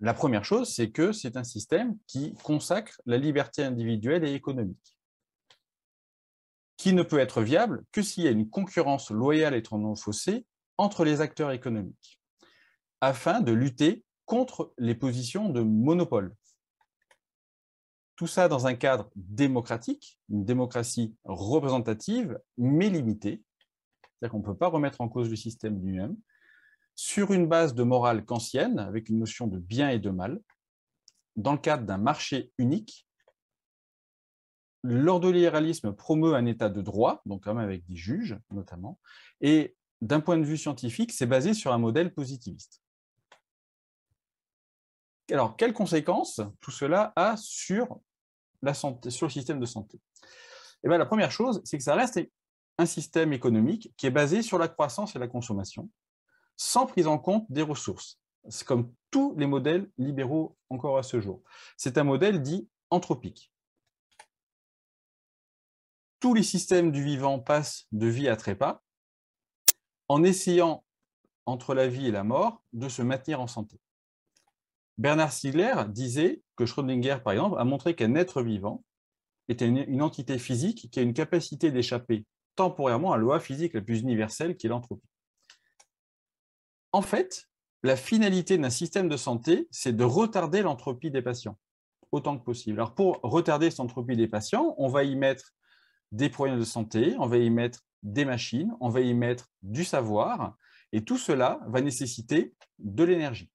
[0.00, 4.98] La première chose, c'est que c'est un système qui consacre la liberté individuelle et économique,
[6.80, 10.46] qui ne peut être viable que s'il y a une concurrence loyale et non faussée
[10.78, 12.18] entre les acteurs économiques,
[13.02, 16.34] afin de lutter contre les positions de monopole.
[18.16, 23.42] Tout ça dans un cadre démocratique, une démocratie représentative, mais limitée,
[24.00, 26.16] c'est-à-dire qu'on ne peut pas remettre en cause le système lui-même,
[26.94, 30.40] sur une base de morale kantienne, avec une notion de bien et de mal,
[31.36, 33.06] dans le cadre d'un marché unique.
[34.82, 38.98] L'ordolibéralisme promeut un état de droit, donc quand même avec des juges notamment,
[39.40, 42.82] et d'un point de vue scientifique, c'est basé sur un modèle positiviste.
[45.30, 48.00] Alors, quelles conséquences tout cela a sur,
[48.62, 50.00] la santé, sur le système de santé?
[50.82, 52.20] Eh bien, La première chose, c'est que ça reste
[52.78, 55.90] un système économique qui est basé sur la croissance et la consommation,
[56.56, 58.18] sans prise en compte des ressources.
[58.48, 61.42] C'est comme tous les modèles libéraux encore à ce jour.
[61.76, 63.52] C'est un modèle dit anthropique.
[66.20, 68.82] Tous les systèmes du vivant passent de vie à trépas
[70.08, 70.84] en essayant,
[71.46, 73.80] entre la vie et la mort, de se maintenir en santé.
[74.98, 78.84] Bernard Stiegler disait que Schrödinger, par exemple, a montré qu'un être vivant
[79.48, 83.80] était une entité physique qui a une capacité d'échapper temporairement à la loi physique la
[83.80, 85.08] plus universelle qui est l'entropie.
[86.92, 87.48] En fait,
[87.82, 91.56] la finalité d'un système de santé, c'est de retarder l'entropie des patients
[92.12, 92.78] autant que possible.
[92.78, 95.54] Alors pour retarder cette entropie des patients, on va y mettre
[96.12, 99.84] des problèmes de santé, on va y mettre des machines, on va y mettre du
[99.84, 100.56] savoir,
[100.92, 103.50] et tout cela va nécessiter de l'énergie.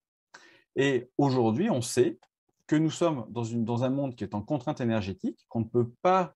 [0.76, 2.20] Et aujourd'hui, on sait
[2.68, 6.36] que nous sommes dans, un monde qui est en contrainte énergétique, qu'on ne peut pas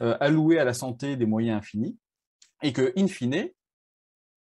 [0.00, 1.98] euh, allouer à la santé des moyens infinis,
[2.62, 3.50] et que, in fine,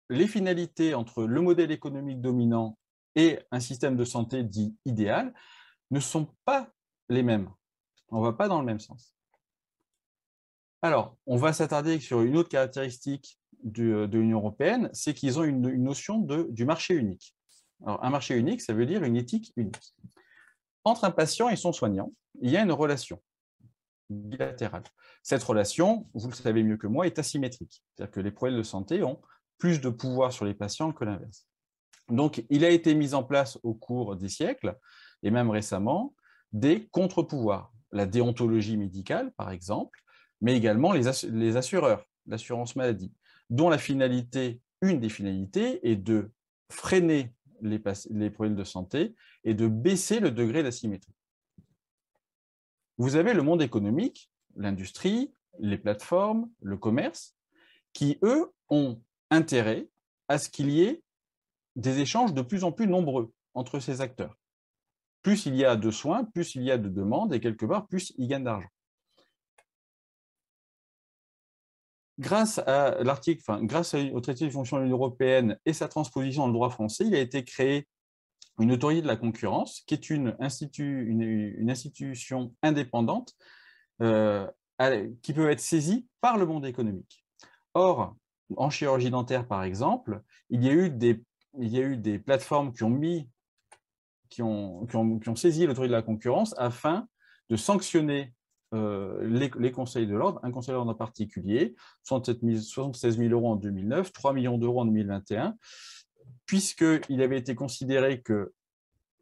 [0.09, 2.77] les finalités entre le modèle économique dominant
[3.15, 5.33] et un système de santé dit idéal
[5.91, 6.69] ne sont pas
[7.09, 7.49] les mêmes.
[8.09, 9.15] On ne va pas dans le même sens.
[10.83, 15.61] Alors, on va s'attarder sur une autre caractéristique de, l'Union européenne, c'est qu'ils ont une,
[15.81, 17.37] notion du marché unique.
[17.85, 19.95] Alors, un marché unique, ça veut dire une éthique unique.
[20.83, 23.21] Entre un patient et son soignant, il y a une relation
[24.09, 24.83] bilatérale.
[25.23, 27.81] Cette relation, vous le savez mieux que moi, est asymétrique.
[27.95, 29.21] C'est-à-dire que les problèmes de santé ont
[29.59, 31.47] plus de pouvoir sur les patients que l'inverse.
[32.09, 34.77] Donc, il a été mis en place au cours des siècles,
[35.23, 36.13] et même récemment,
[36.51, 37.71] des contre-pouvoirs.
[37.93, 40.02] La déontologie médicale, par exemple,
[40.43, 41.07] mais également les,
[41.57, 43.13] assureurs, l'assurance maladie,
[43.49, 46.31] dont la finalité, une des finalités, est de
[46.69, 51.15] freiner les, problèmes de santé et de baisser le degré d'asymétrie.
[52.97, 57.37] Vous avez le monde économique, l'industrie, les plateformes, le commerce,
[57.93, 59.01] qui, eux, ont
[59.31, 59.87] intérêt
[60.27, 61.01] à ce qu'il y ait
[61.77, 64.37] des échanges de plus en plus nombreux entre ces acteurs.
[65.21, 67.87] Plus il y a de soins, plus il y a de demandes, et quelque part,
[67.87, 68.72] plus ils gagnent d'argent.
[72.19, 76.43] Grâce à l'article, enfin, grâce au traité de fonction de l'Union européenne et sa transposition
[76.43, 77.87] dans le droit français, il a été créé
[78.59, 83.33] une autorité de la concurrence, qui est une, institution indépendante
[84.01, 84.47] euh,
[85.21, 87.25] qui peut être saisie par le monde économique.
[87.73, 88.15] Or,
[88.55, 91.19] en chirurgie dentaire, par exemple, il y a eu des,
[92.19, 93.25] plateformes qui ont
[95.35, 97.07] saisi l'autorité de la concurrence afin
[97.49, 98.33] de sanctionner
[98.73, 103.55] euh, les, conseils de l'ordre, un conseil de l'ordre en particulier, 76 000 euros en
[103.55, 105.55] 2009, 3 millions d'euros en 2021,
[106.45, 108.53] puisqu'il avait été considéré que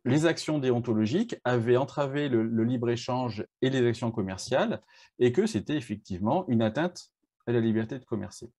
[0.06, 4.82] les actions déontologiques avaient entravé le, le libre-échange et les actions commerciales,
[5.20, 7.12] et que c'était effectivement une atteinte
[7.46, 8.52] à la liberté de commercer.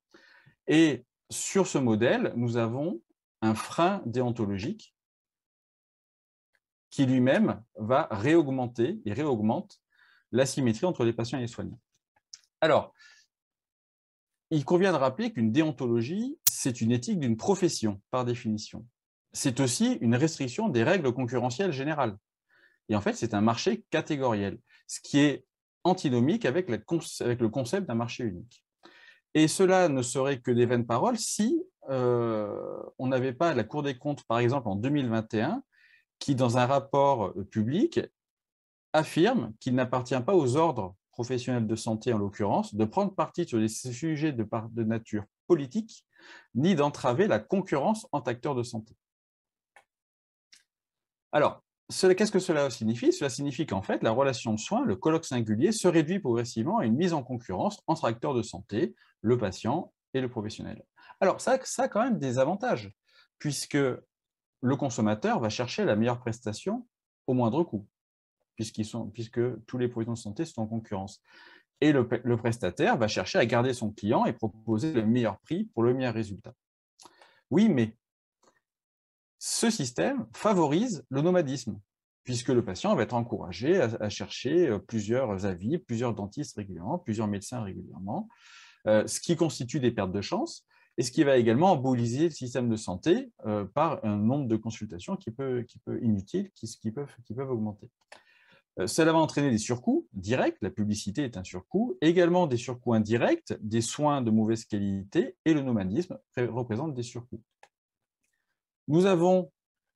[0.68, 3.00] Et sur ce modèle, nous avons
[3.40, 4.94] un frein déontologique
[6.90, 9.81] qui lui-même va réaugmenter et réaugmente
[10.32, 11.78] l'asymétrie entre les patients et les soignants.
[12.60, 12.92] Alors,
[14.50, 18.86] il convient de rappeler qu'une déontologie, c'est une éthique d'une profession, par définition.
[19.32, 22.16] C'est aussi une restriction des règles concurrentielles générales.
[22.88, 25.46] Et en fait, c'est un marché catégoriel, ce qui est
[25.84, 28.64] antinomique avec, le concept d'un marché unique.
[29.34, 33.82] Et cela ne serait que des vaines paroles si euh, on n'avait pas la Cour
[33.82, 35.62] des comptes, par exemple, en 2021,
[36.18, 38.00] qui, dans un rapport public,
[38.92, 43.58] affirme qu'il n'appartient pas aux ordres professionnels de santé, en l'occurrence, de prendre parti sur
[43.58, 46.04] des sujets de, nature politique,
[46.54, 48.94] ni d'entraver la concurrence entre acteurs de santé.
[51.32, 53.12] Alors, qu'est-ce que cela signifie?
[53.12, 56.86] Cela signifie qu'en fait, la relation de soins, le colloque singulier, se réduit progressivement à
[56.86, 60.82] une mise en concurrence entre acteurs de santé, le patient et le professionnel.
[61.20, 62.92] Alors, ça a quand même des avantages,
[63.38, 63.78] puisque
[64.62, 66.86] le consommateur va chercher la meilleure prestation
[67.26, 67.86] au moindre coût,
[69.12, 71.22] puisque tous les professionnels de santé sont en concurrence.
[71.80, 75.82] Et le, prestataire va chercher à garder son client et proposer le meilleur prix pour
[75.82, 76.54] le meilleur résultat.
[77.50, 77.96] Oui, mais
[79.40, 81.80] ce système favorise le nomadisme,
[82.22, 87.26] puisque le patient va être encouragé à, chercher euh, plusieurs avis, plusieurs dentistes régulièrement, plusieurs
[87.26, 88.28] médecins régulièrement,
[88.86, 90.64] euh, ce qui constitue des pertes de chance,
[90.98, 94.56] et ce qui va également emboliser le système de santé euh, par un nombre de
[94.56, 97.88] consultations qui peut, qui peut inutile, qui, qui, peuvent, qui peuvent augmenter.
[98.86, 103.52] Cela va entraîner des surcoûts directs, la publicité est un surcoût, également des surcoûts indirects,
[103.60, 107.42] des soins de mauvaise qualité, et le nomadisme représente des surcoûts.
[108.88, 109.52] Nous avons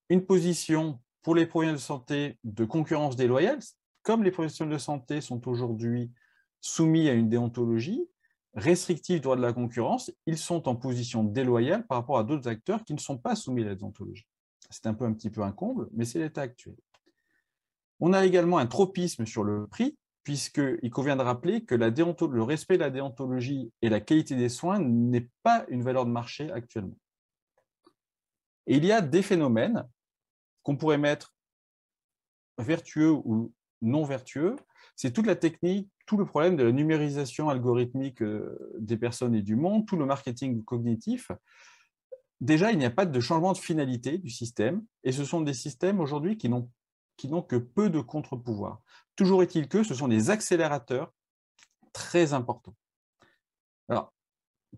[0.09, 3.59] une position pour les professionnels de santé de concurrence déloyale.
[4.03, 6.13] Comme les professionnels de santé sont aujourd'hui
[6.61, 8.07] soumis à une déontologie
[8.55, 12.85] restrictive droit de la concurrence, ils sont en position déloyale par rapport à d'autres acteurs
[12.85, 14.27] qui ne sont pas soumis à la déontologie.
[14.71, 16.75] C'est un peu un petit peu un comble, mais c'est l'état actuel.
[18.01, 22.75] On a également un tropisme sur le prix, puisqu'il convient de rappeler que le respect
[22.75, 26.99] de la déontologie et la qualité des soins n'est pas une valeur de marché actuellement.
[28.67, 29.87] Et il y a des phénomènes
[30.63, 31.35] qu'on pourrait mettre
[32.59, 34.57] vertueux ou non vertueux.
[34.97, 39.43] C'est toute la technique, tout le problème de la numérisation algorithmique euh, des personnes et
[39.43, 41.31] du monde, tout le marketing cognitif.
[42.41, 45.55] Déjà, il n'y a pas de changement de finalité du système, et ce sont des
[45.55, 46.69] systèmes aujourd'hui qui n'ont
[47.17, 48.81] que peu de contre-pouvoirs.
[49.17, 51.13] Toujours est-il que ce sont des accélérateurs
[51.93, 52.77] très importants.
[53.89, 54.13] Alors,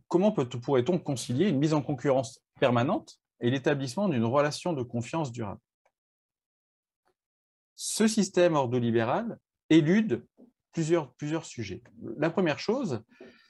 [0.07, 5.61] comment pourrait-on concilier une mise en concurrence permanente et l'établissement d'une relation de confiance durable?
[7.75, 9.39] Ce système ordolibéral
[9.71, 10.27] élude
[10.73, 11.83] plusieurs, plusieurs sujets.
[12.17, 13.03] La première chose,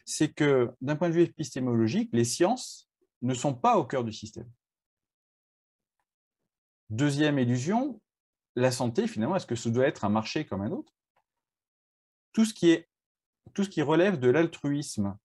[0.05, 2.89] c'est que d'un point de vue épistémologique, les sciences
[3.21, 4.51] ne sont pas au cœur du système.
[6.91, 8.01] Deuxième illusion,
[8.59, 10.93] la santé, finalement, est-ce que ce doit être un marché comme un autre?
[12.33, 15.17] Tout ce, qui relève de l'altruisme,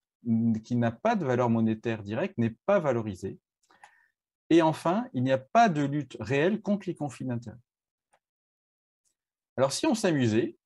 [0.63, 3.39] qui n'a pas de valeur monétaire directe, n'est pas valorisé.
[4.49, 7.57] Et enfin, il n'y a pas de lutte réelle contre les conflits d'intérêts.
[9.57, 10.57] Alors, si on s'amusait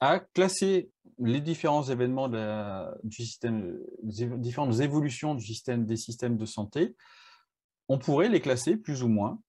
[0.00, 2.28] à classer les différents événements
[3.04, 6.96] du système, les différentes évolutions du système, des systèmes de santé,
[7.88, 9.40] on pourrait les classer plus ou moins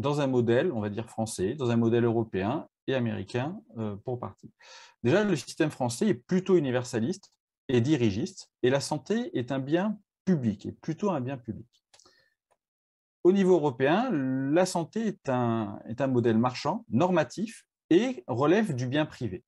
[0.00, 4.18] dans un modèle, on va dire français, dans un modèle européen et américain euh, pour
[4.18, 4.50] partie.
[5.02, 7.32] Déjà, le système français est plutôt universaliste
[7.68, 11.66] et dirigiste, et la santé est un bien public, est plutôt un bien public
[13.22, 18.86] au niveau européen, la santé est un, est un modèle marchand, normatif et relève du
[18.86, 19.44] bien privé.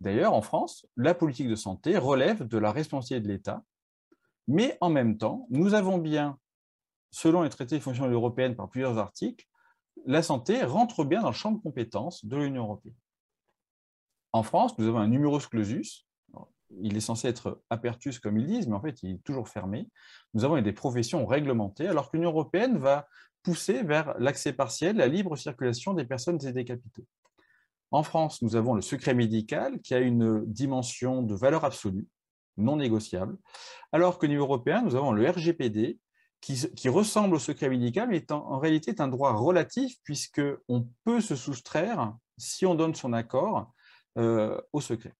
[0.00, 3.62] D'ailleurs, en France, la politique de santé relève de la responsabilité de l'État,
[4.48, 6.38] mais en même temps, nous avons bien,
[7.10, 9.46] selon les traités de fonction européenne par plusieurs articles,
[10.06, 12.96] la santé rentre bien dans le champ de compétences de l'Union européenne.
[14.32, 16.06] En France, nous avons un numerus clausus
[16.82, 19.88] il est censé être apertus comme ils disent, mais en fait, il est toujours fermé.
[20.34, 23.08] Nous avons des professions réglementées, alors que l'Union européenne va
[23.42, 27.06] pousser vers l'accès partiel, la libre circulation des personnes et des capitaux.
[27.90, 32.06] En France, nous avons le secret médical qui a une dimension de valeur absolue,
[32.56, 33.36] non négociable,
[33.92, 35.98] alors qu'au niveau européen, nous avons le RGPD
[36.40, 41.36] qui, ressemble au secret médical, mais en, réalité est un droit relatif puisqu'on peut se
[41.36, 43.72] soustraire, si on donne son accord,
[44.18, 45.14] euh, au secret.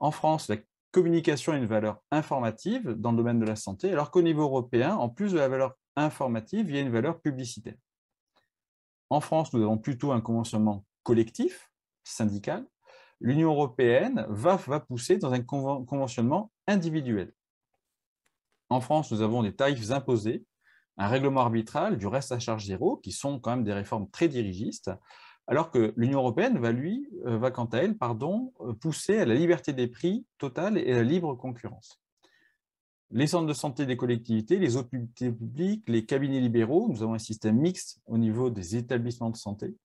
[0.00, 0.56] En France, la
[0.90, 4.94] communication a une valeur informative dans le domaine de la santé, alors qu'au niveau européen,
[4.94, 7.76] en plus de la valeur informative, il y a une valeur publicitaire.
[9.10, 11.70] En France, nous avons plutôt un conventionnement collectif,
[12.04, 12.66] syndical.
[13.20, 17.32] L'Union européenne va, va, pousser dans un conventionnement individuel.
[18.74, 20.44] En France, nous avons des tarifs imposés,
[20.96, 24.26] un règlement arbitral, du reste à charge zéro, qui sont quand même des réformes très
[24.26, 24.90] dirigistes,
[25.46, 29.26] alors que l'Union européenne va, lui, euh, va quant à elle, pardon, euh, pousser à
[29.26, 32.00] la liberté des prix totale et à la libre concurrence.
[33.12, 37.20] Les centres de santé des collectivités, les hôpitaux publics, les cabinets libéraux, nous avons un
[37.20, 39.76] système mixte au niveau des établissements de santé.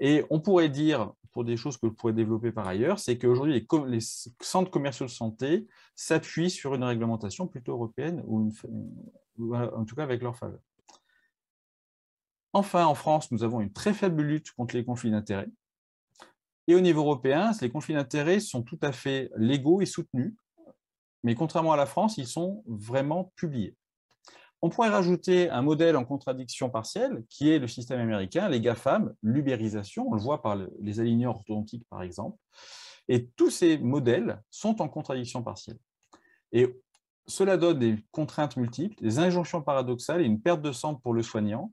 [0.00, 3.66] Et on pourrait dire, pour des choses que vous pourrez développer par ailleurs, c'est qu'aujourd'hui,
[3.86, 4.00] les,
[4.40, 8.52] centres commerciaux de santé s'appuient sur une réglementation plutôt européenne, ou,
[9.52, 10.60] en tout cas avec leur faveur.
[12.52, 15.48] Enfin, en France, nous avons une très faible lutte contre les conflits d'intérêts.
[16.66, 20.34] Et au niveau européen, les conflits d'intérêts sont tout à fait légaux et soutenus,
[21.22, 23.76] mais contrairement à la France, ils sont vraiment publiés.
[24.60, 29.14] On pourrait rajouter un modèle en contradiction partielle, qui est le système américain, les GAFAM,
[29.22, 32.36] l'ubérisation, on le voit par les aligneurs orthodontiques par exemple.
[33.08, 35.78] Et tous ces modèles sont en contradiction partielle.
[36.52, 36.74] Et
[37.26, 41.22] cela donne des contraintes multiples, des injonctions paradoxales et une perte de sang pour le
[41.22, 41.72] soignant.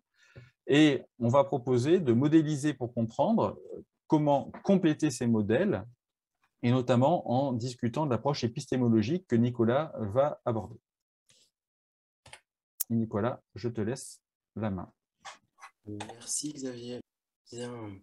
[0.67, 3.57] Et on va proposer de modéliser pour comprendre
[4.07, 5.83] comment compléter ces modèles,
[6.61, 10.79] et notamment en discutant de l'approche épistémologique que Nicolas va aborder.
[12.89, 14.21] Nicolas, je te laisse
[14.55, 14.91] la main.
[15.86, 17.01] Merci Xavier.
[17.51, 17.99] Bien.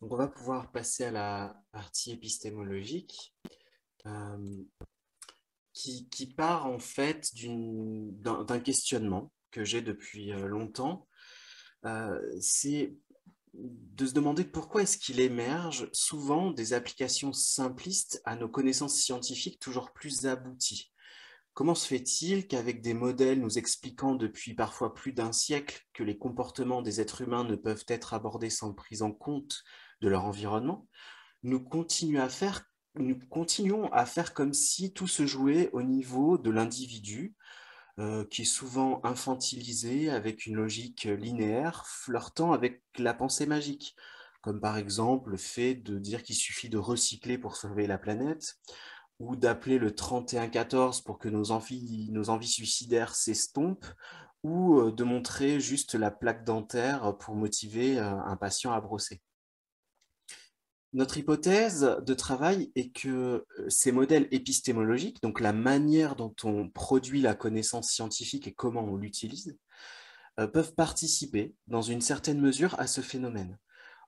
[0.00, 3.34] On va pouvoir passer à la partie épistémologique
[4.06, 4.64] euh,
[5.72, 11.08] qui, part en fait d'un questionnement que j'ai depuis euh, longtemps.
[11.84, 12.96] Euh, c'est
[13.54, 19.58] de se demander pourquoi est-ce qu'il émerge souvent des applications simplistes à nos connaissances scientifiques
[19.58, 20.92] toujours plus abouties.
[21.58, 26.16] Comment se fait-il qu'avec des modèles nous expliquant depuis parfois plus d'un siècle que les
[26.16, 29.64] comportements des êtres humains ne peuvent être abordés sans prise en compte
[30.00, 30.86] de leur environnement,
[31.42, 32.62] nous, continuons à faire,
[32.94, 37.34] nous continuons à faire comme si tout se jouait au niveau de l'individu,
[37.98, 43.96] euh, qui est souvent infantilisé avec une logique linéaire, flirtant avec la pensée magique,
[44.42, 48.54] comme par exemple le fait de dire qu'il suffit de recycler pour sauver la planète,
[49.18, 53.86] ou d'appeler le 3114 pour que nos envies, nos envies suicidaires s'estompent,
[54.42, 59.20] ou euh, de montrer juste la plaque dentaire pour motiver euh, un patient à brosser.
[60.94, 66.68] Notre hypothèse de travail est que euh, ces modèles épistémologiques, donc la manière dont on
[66.68, 69.56] produit la connaissance scientifique et comment on l'utilise,
[70.52, 73.58] peuvent participer dans une certaine mesure à ce phénomène.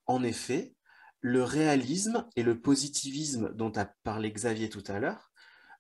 [0.07, 0.77] En effet,
[1.21, 5.31] le réalisme et le positivisme dont a parlé Xavier tout à l'heure,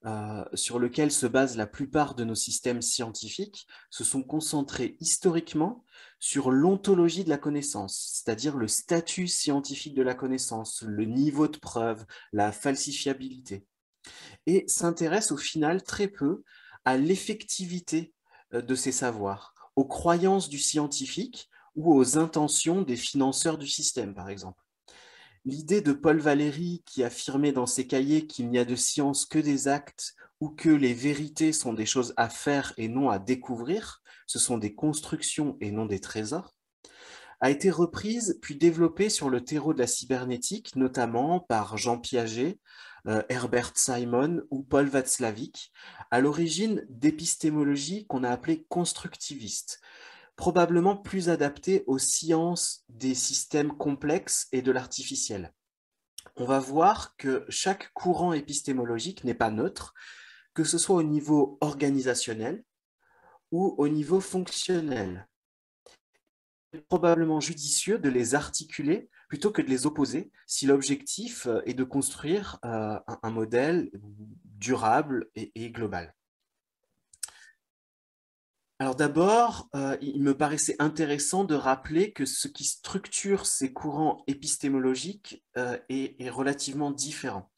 [0.06, 5.84] euh, sur lequel se basent la plupart de nos systèmes scientifiques, se sont concentrés historiquement
[6.18, 11.58] sur l'ontologie de la connaissance, c'est-à-dire le statut scientifique de la connaissance, le niveau de
[11.58, 13.66] preuve, la falsifiabilité,
[14.46, 16.44] et s'intéressent au final très peu
[16.86, 18.14] à l'effectivité
[18.54, 24.14] euh, de ces savoirs, aux croyances du scientifique ou aux intentions des financeurs du système,
[24.14, 24.62] par exemple.
[25.46, 29.38] L'idée de Paul Valéry qui affirmait dans ses cahiers qu'il n'y a de science que
[29.38, 34.02] des actes ou que les vérités sont des choses à faire et non à découvrir,
[34.26, 36.54] ce sont des constructions et non des trésors,
[37.40, 42.58] a été reprise puis développée sur le terreau de la cybernétique, notamment par Jean Piaget,
[43.06, 45.72] euh, Herbert Simon ou Paul Václavic,
[46.10, 49.80] à l'origine d'épistémologie qu'on a appelée constructiviste,
[50.40, 55.52] probablement plus adapté aux sciences des systèmes complexes et de l'artificiel.
[56.34, 59.92] On va voir que chaque courant épistémologique n'est pas neutre,
[60.54, 62.64] que ce soit au niveau organisationnel
[63.52, 65.28] ou au niveau fonctionnel.
[66.72, 71.74] Il est probablement judicieux de les articuler plutôt que de les opposer si l'objectif est
[71.74, 73.90] de construire euh, un modèle
[74.44, 76.14] durable et global.
[78.80, 84.24] Alors d'abord, euh, il me paraissait intéressant de rappeler que ce qui structure ces courants
[84.26, 87.50] épistémologiques euh, est, relativement différent.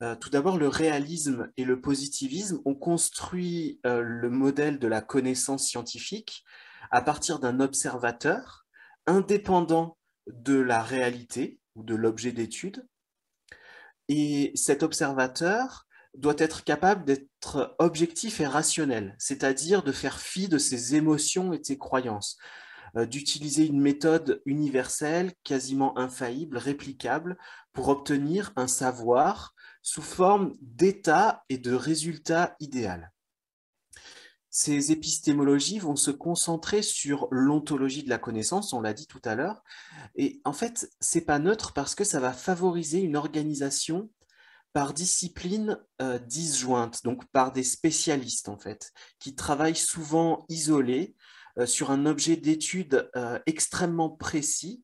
[0.00, 5.66] Euh, tout d'abord, le réalisme et le positivisme ont construit le modèle de la connaissance
[5.66, 6.44] scientifique
[6.92, 8.64] à partir d'un observateur
[9.06, 9.98] indépendant
[10.28, 12.86] de la réalité ou de l'objet d'étude.
[14.06, 15.83] Et cet observateur
[16.16, 21.58] doit être capable d'être objectif et rationnel, c'est-à-dire de faire fi de ses émotions et
[21.58, 22.38] de ses croyances,
[22.96, 27.36] euh, d'utiliser une méthode universelle, quasiment infaillible, réplicable,
[27.72, 33.12] pour obtenir un savoir sous forme d'état et de résultat idéal.
[34.48, 39.34] Ces épistémologies vont se concentrer sur l'ontologie de la connaissance, on l'a dit tout à
[39.34, 39.64] l'heure,
[40.14, 44.10] et en fait, c'est pas neutre parce que ça va favoriser une organisation
[44.74, 51.14] par discipline euh, disjointe, donc par des spécialistes en fait, qui travaillent souvent isolés
[51.58, 54.82] euh, sur un objet d'étude euh, extrêmement précis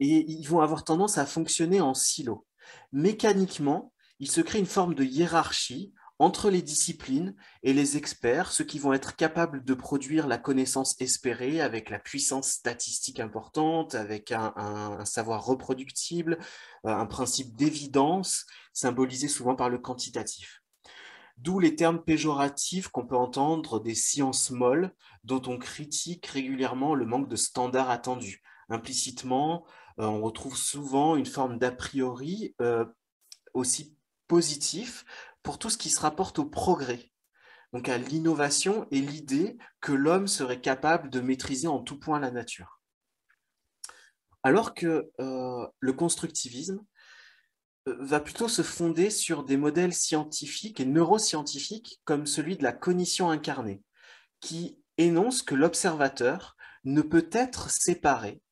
[0.00, 2.46] et ils vont avoir tendance à fonctionner en silo.
[2.90, 8.64] Mécaniquement, il se crée une forme de hiérarchie entre les disciplines et les experts, ceux
[8.64, 14.32] qui vont être capables de produire la connaissance espérée avec la puissance statistique importante, avec
[14.32, 16.38] un, savoir reproductible,
[16.86, 20.62] euh, un principe d'évidence, symbolisé souvent par le quantitatif.
[21.36, 24.94] D'où les termes péjoratifs qu'on peut entendre des sciences molles,
[25.24, 28.42] dont on critique régulièrement le manque de standards attendus.
[28.70, 29.66] Implicitement,
[30.00, 32.86] euh, on retrouve souvent une forme d'a priori euh,
[33.52, 33.96] aussi
[34.28, 35.04] positif
[35.46, 37.12] pour tout ce qui se rapporte au progrès,
[37.72, 42.32] donc à l'innovation et l'idée que l'homme serait capable de maîtriser en tout point la
[42.32, 42.80] nature.
[44.42, 46.84] Alors que euh, le constructivisme
[47.86, 52.72] euh, va plutôt se fonder sur des modèles scientifiques et neuroscientifiques comme celui de la
[52.72, 53.84] cognition incarnée,
[54.40, 58.42] qui énonce que l'observateur ne peut être séparé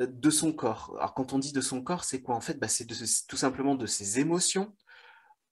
[0.00, 0.94] euh, de son corps.
[0.96, 2.58] Alors quand on dit de son corps, c'est quoi en fait?
[2.58, 4.74] Bah, C'est tout simplement de ses émotions,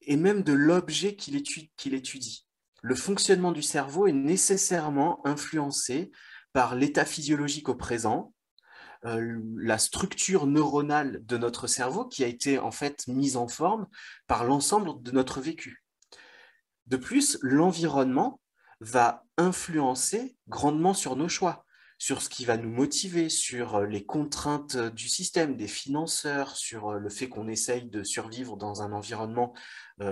[0.03, 2.47] et même de l'objet qu'il étudie,
[2.83, 6.11] Le fonctionnement du cerveau est nécessairement influencé
[6.53, 8.35] par l'état physiologique au présent,
[9.05, 13.87] euh, la structure neuronale de notre cerveau qui a été en fait mise en forme
[14.27, 15.85] par l'ensemble de notre vécu.
[16.87, 18.41] De plus, l'environnement
[18.81, 21.65] va influencer grandement sur nos choix
[22.01, 26.57] sur ce qui va nous motiver, sur euh, les contraintes euh, du système, des financeurs,
[26.57, 29.53] sur euh, le fait qu'on essaye de survivre dans un environnement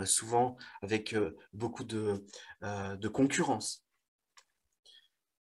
[0.05, 1.17] souvent avec
[1.55, 2.27] beaucoup de,
[2.61, 3.87] de concurrence.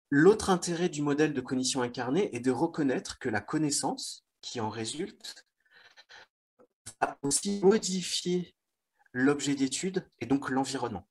[0.10, 4.70] L'autre intérêt du modèle de cognition incarnée est de reconnaître que la connaissance qui en
[4.70, 5.46] résulte
[7.00, 8.56] va aussi modifier
[9.14, 11.08] l'objet d'étude et donc l'environnement.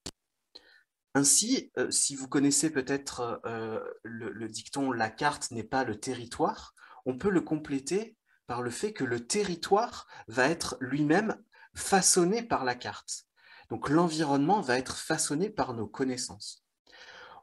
[1.14, 6.74] Ainsi, euh, si vous connaissez peut-être euh, le, dicton La carte n'est pas le territoire,
[7.04, 11.36] on peut le compléter par le fait que le territoire va être lui-même
[11.74, 13.24] façonné par la carte.
[13.70, 16.64] Donc l'environnement va être façonné par nos connaissances.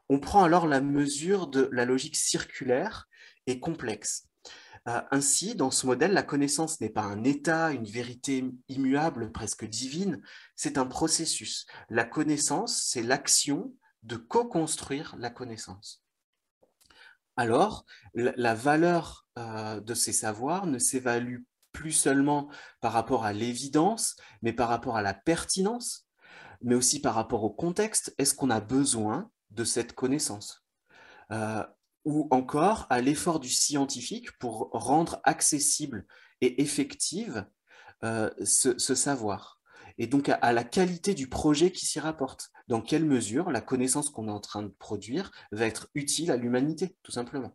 [0.08, 3.08] On prend alors la mesure de la logique circulaire
[3.46, 4.27] et complexe.
[4.88, 9.66] Euh, ainsi, dans ce modèle, la connaissance n'est pas un état, une vérité immuable, presque
[9.66, 10.22] divine,
[10.56, 11.66] c'est un processus.
[11.90, 16.02] La connaissance, c'est l'action de co-construire la connaissance.
[17.36, 17.84] Alors,
[18.14, 24.54] la, valeur euh, de ces savoirs ne s'évalue plus seulement par rapport à l'évidence, mais
[24.54, 26.08] par rapport à la pertinence,
[26.62, 28.14] mais aussi par rapport au contexte.
[28.16, 30.64] Est-ce qu'on a besoin de cette connaissance?
[31.30, 31.62] Euh,
[32.08, 36.06] ou encore à l'effort du scientifique pour rendre accessible
[36.40, 37.46] et effective
[38.02, 39.60] euh, ce, savoir.
[39.98, 42.50] Et donc à, la qualité du projet qui s'y rapporte.
[42.66, 46.38] Dans quelle mesure la connaissance qu'on est en train de produire va être utile à
[46.38, 47.54] l'humanité, tout simplement.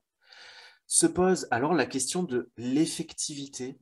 [0.85, 3.79] Se pose alors la question de l'effectivité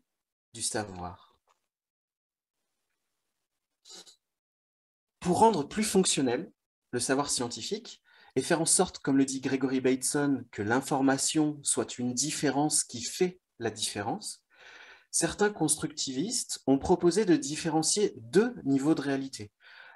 [0.54, 1.38] du savoir.
[5.20, 6.50] Pour rendre plus fonctionnel
[6.92, 8.01] le savoir scientifique,
[8.36, 13.04] et faire en sorte, comme le dit Gregory Bateson, que l'information soit une différence qui
[13.04, 14.44] fait la différence,
[15.12, 19.52] certains constructivistes ont proposé de différencier deux niveaux de réalité.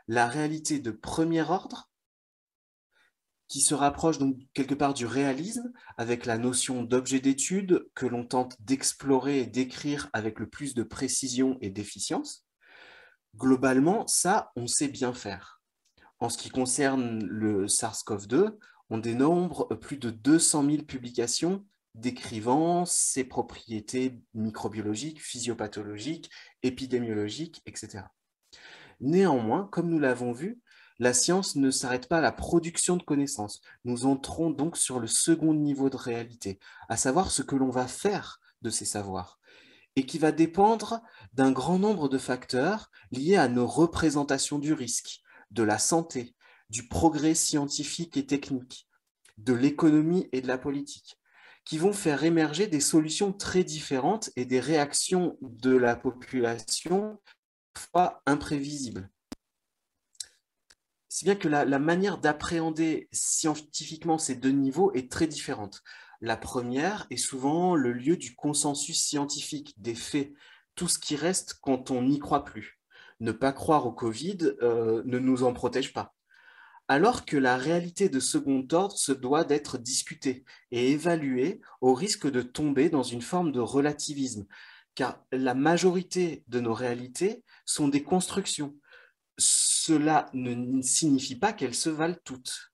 [0.07, 1.89] La réalité de premier ordre,
[3.47, 8.25] qui se rapproche donc quelque part du réalisme, avec la notion d'objet d'étude que l'on
[8.25, 12.45] tente d'explorer et d'écrire avec le plus de précision et d'efficience.
[13.35, 15.54] Globalement, ça, on sait bien faire.
[16.19, 18.57] En ce qui concerne le SARS-CoV-2,
[18.89, 26.29] on dénombre plus de 200 000 publications décrivant ses propriétés microbiologiques, physiopathologiques,
[26.61, 28.03] épidémiologiques, etc.
[28.99, 30.61] Néanmoins, comme nous l'avons vu,
[30.99, 33.61] la science ne s'arrête pas à la production de connaissances.
[33.83, 37.87] Nous entrons donc sur le second niveau de réalité, à savoir ce que l'on va
[37.87, 39.39] faire de ces savoirs,
[39.97, 41.01] et qui va dépendre
[41.33, 45.21] d'un grand nombre de facteurs liés à nos représentations du risque,
[45.55, 46.35] de la santé,
[46.69, 48.87] du progrès scientifique et technique,
[49.37, 51.17] de l'économie et de la politique,
[51.63, 57.19] qui vont faire émerger des solutions très différentes et des réactions de la population
[57.73, 59.09] parfois imprévisibles.
[61.09, 65.81] Si bien que la, la manière d'appréhender scientifiquement ces deux niveaux est très différente.
[66.21, 70.33] La première est souvent le lieu du consensus scientifique, des faits,
[70.75, 72.74] tout ce qui reste quand on n'y croit plus
[73.19, 76.13] ne pas croire au Covid euh, ne nous en protège pas.
[76.87, 82.29] Alors que la réalité de second ordre se doit d'être discutée et évaluée au risque
[82.29, 84.45] de tomber dans une forme de relativisme,
[84.93, 88.75] car la majorité de nos réalités sont des constructions.
[89.37, 92.71] Cela ne signifie pas qu'elles se valent toutes.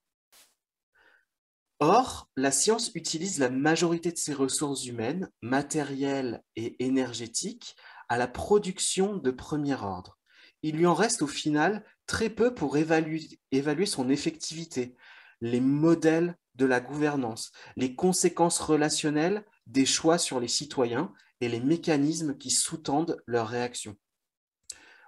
[1.80, 7.76] Or, la science utilise la majorité de ses ressources humaines, matérielles et énergétiques
[8.08, 10.21] à la production de premier ordre.
[10.64, 14.96] Il lui en reste au final très peu pour évaluer, son effectivité,
[15.42, 21.60] les modèles de la gouvernance, les conséquences relationnelles des choix sur les citoyens et les
[21.60, 23.96] mécanismes qui sous-tendent leurs réactions.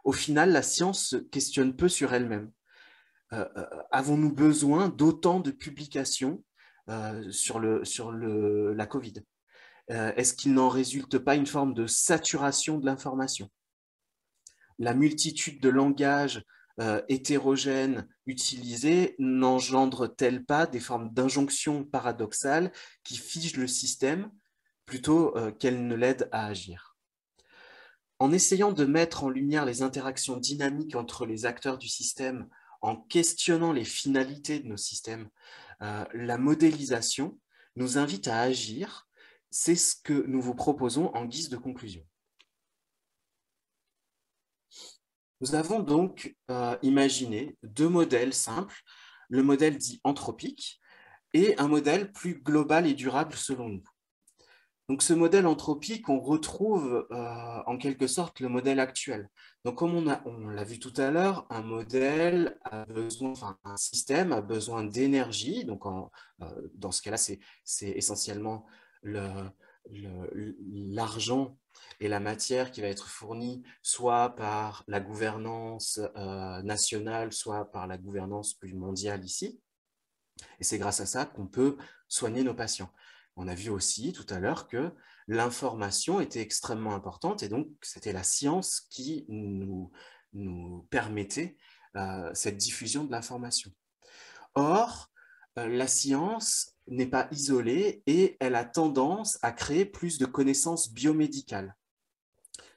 [0.04, 2.52] Au final, la science se questionne peu sur elle-même.
[3.34, 6.44] Euh, euh, avons-nous besoin d'autant de publications
[6.90, 9.14] euh, sur, la Covid?
[9.88, 13.50] Est-ce qu'il n'en résulte pas une forme de saturation de l'information?
[14.80, 16.44] La multitude de langages
[17.08, 22.72] hétérogènes utilisés n'engendre-t-elle pas des formes d'injonction paradoxales
[23.04, 24.32] qui figent le système
[24.86, 26.98] plutôt euh, qu'elle ne l'aide à agir?
[28.20, 32.48] En essayant de mettre en lumière les interactions dynamiques entre les acteurs du système,
[32.82, 35.30] en questionnant les finalités de nos systèmes,
[35.82, 37.38] euh, la modélisation
[37.76, 39.08] nous invite à agir.
[39.50, 42.04] C'est ce que nous vous proposons en guise de conclusion.
[45.44, 48.80] Nous avons donc euh, imaginé deux modèles simples,
[49.28, 50.80] le modèle dit anthropique
[51.34, 53.84] et un modèle plus global et durable selon nous.
[54.88, 59.28] Donc ce modèle anthropique, on retrouve euh, en quelque sorte le modèle actuel.
[59.66, 64.32] Donc comme on, l'a vu tout à l'heure, un modèle a besoin, enfin un système
[64.32, 65.66] a besoin d'énergie.
[65.66, 67.40] Donc euh, dans ce cas-là, c'est
[67.90, 68.66] essentiellement
[70.64, 71.58] l'argent
[72.00, 77.88] et la matière qui va être fournie soit par la gouvernance euh, nationale, soit par
[77.88, 79.60] la gouvernance plus mondiale ici.
[80.60, 81.78] Et c'est grâce à ça qu'on peut
[82.08, 82.92] soigner nos patients.
[83.36, 84.92] On a vu aussi tout à l'heure que
[85.28, 89.92] l'information était extrêmement importante et donc c'était la science qui nous,
[90.90, 91.58] permettait
[91.96, 93.72] euh, cette diffusion de l'information.
[94.56, 95.12] Or,
[95.60, 100.92] euh, la science n'est pas isolée et elle a tendance à créer plus de connaissances
[100.92, 101.76] biomédicales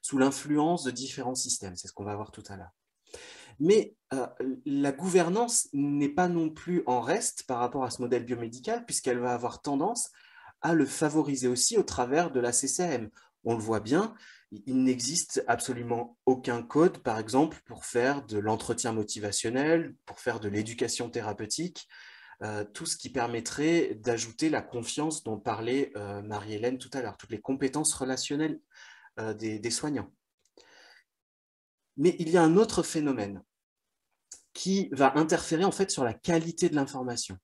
[0.06, 1.74] sous l'influence de différents systèmes.
[1.74, 2.70] C'est ce qu'on va voir tout à l'heure.
[3.58, 4.28] Mais euh,
[4.64, 9.18] la gouvernance n'est pas non plus en reste par rapport à ce modèle biomédical, puisqu'elle
[9.18, 10.12] va avoir tendance
[10.60, 13.10] à le favoriser aussi au travers de la CCM.
[13.42, 14.14] On le voit bien,
[14.52, 20.48] il n'existe absolument aucun code, par exemple, pour faire de l'entretien motivationnel, pour faire de
[20.48, 21.88] l'éducation thérapeutique,
[22.44, 27.16] euh, tout ce qui permettrait d'ajouter la confiance dont parlait euh, Marie-Hélène tout à l'heure,
[27.16, 28.60] toutes les compétences relationnelles
[29.18, 30.12] des, des soignants.
[31.96, 33.42] Mais il y a un autre phénomène
[34.52, 37.38] qui va interférer en fait sur la qualité de l'information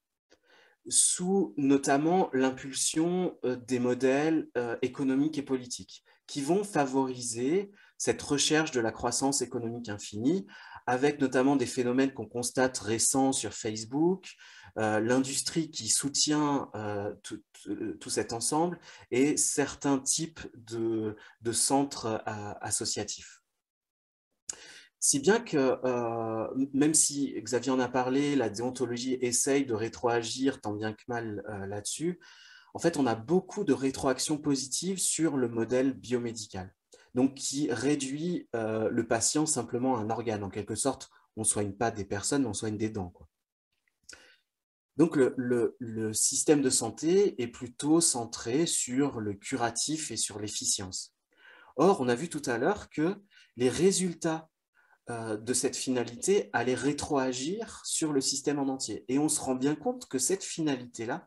[0.89, 8.73] sous notamment l'impulsion euh, des modèles euh, économiques et politiques qui vont favoriser cette recherche
[8.73, 10.47] de la croissance économique infinie,
[10.87, 14.35] avec notamment des phénomènes qu'on constate récents sur Facebook,
[14.79, 16.71] euh, l'industrie qui soutient
[17.23, 18.79] tout, cet ensemble
[19.11, 22.23] et certains types de centres
[22.61, 23.43] associatifs.
[25.05, 30.61] Si bien que, euh, même si Xavier en a parlé, la déontologie essaye de rétroagir
[30.61, 32.21] tant bien que mal euh, là-dessus,
[32.73, 36.73] en fait, on a beaucoup de rétroactions positives sur le modèle biomédical,
[37.15, 40.45] donc qui réduit euh, le patient simplement à un organe.
[40.45, 43.13] En quelque sorte, on ne soigne pas des personnes, on soigne des dents.
[44.97, 51.15] Donc, le, système de santé est plutôt centré sur le curatif et sur l'efficience.
[51.77, 53.17] Or, on a vu tout à l'heure que
[53.57, 54.51] les résultats
[55.11, 59.05] euh, de cette finalité allait rétroagir sur le système en entier.
[59.09, 61.27] Et on se rend bien compte que cette finalité-là,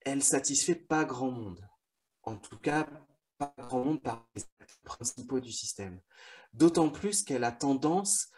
[0.00, 1.66] elle satisfait pas grand monde.
[2.24, 2.88] En tout cas,
[3.38, 4.42] par les
[4.84, 6.00] principaux du système.
[6.52, 8.28] D'autant plus qu'elle a tendance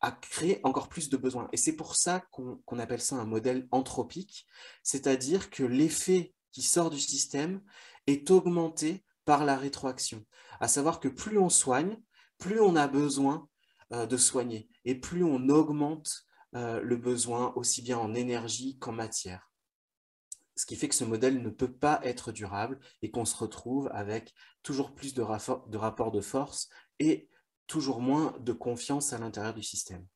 [0.00, 1.48] à créer encore plus de besoins.
[1.52, 4.46] Et c'est pour ça qu'on appelle ça un modèle anthropique,
[4.82, 7.62] c'est-à-dire que l'effet qui sort du système
[8.06, 10.24] est augmenté par la rétroaction.
[10.60, 11.96] À savoir que plus on soigne,
[12.38, 13.48] plus on a besoin
[13.92, 14.68] euh, de soigner.
[14.84, 16.24] Et plus on augmente
[16.56, 19.51] euh, le besoin aussi bien en énergie qu'en matière.
[20.62, 23.90] Ce qui fait que ce modèle ne peut pas être durable et qu'on se retrouve
[23.92, 24.32] avec
[24.62, 26.68] toujours plus de, rapports de force
[27.00, 27.28] et
[27.66, 30.06] toujours moins de confiance à l'intérieur du système.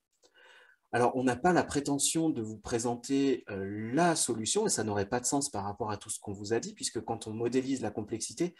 [0.93, 5.09] Alors, on n'a pas la prétention de vous présenter euh, la solution, et ça n'aurait
[5.09, 7.33] pas de sens par rapport à tout ce qu'on vous a dit, puisque quand on
[7.33, 8.55] modélise la complexité,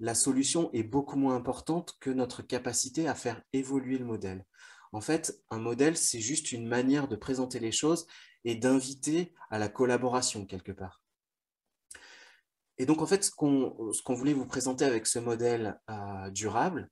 [0.00, 4.46] la solution est beaucoup moins importante que notre capacité à faire évoluer le modèle.
[4.92, 8.06] En fait, un modèle, c'est juste une manière de présenter les choses
[8.46, 11.02] et d'inviter à la collaboration quelque part.
[12.78, 15.80] Et donc, en fait, ce qu'on voulait vous présenter avec ce modèle
[16.32, 16.88] durable,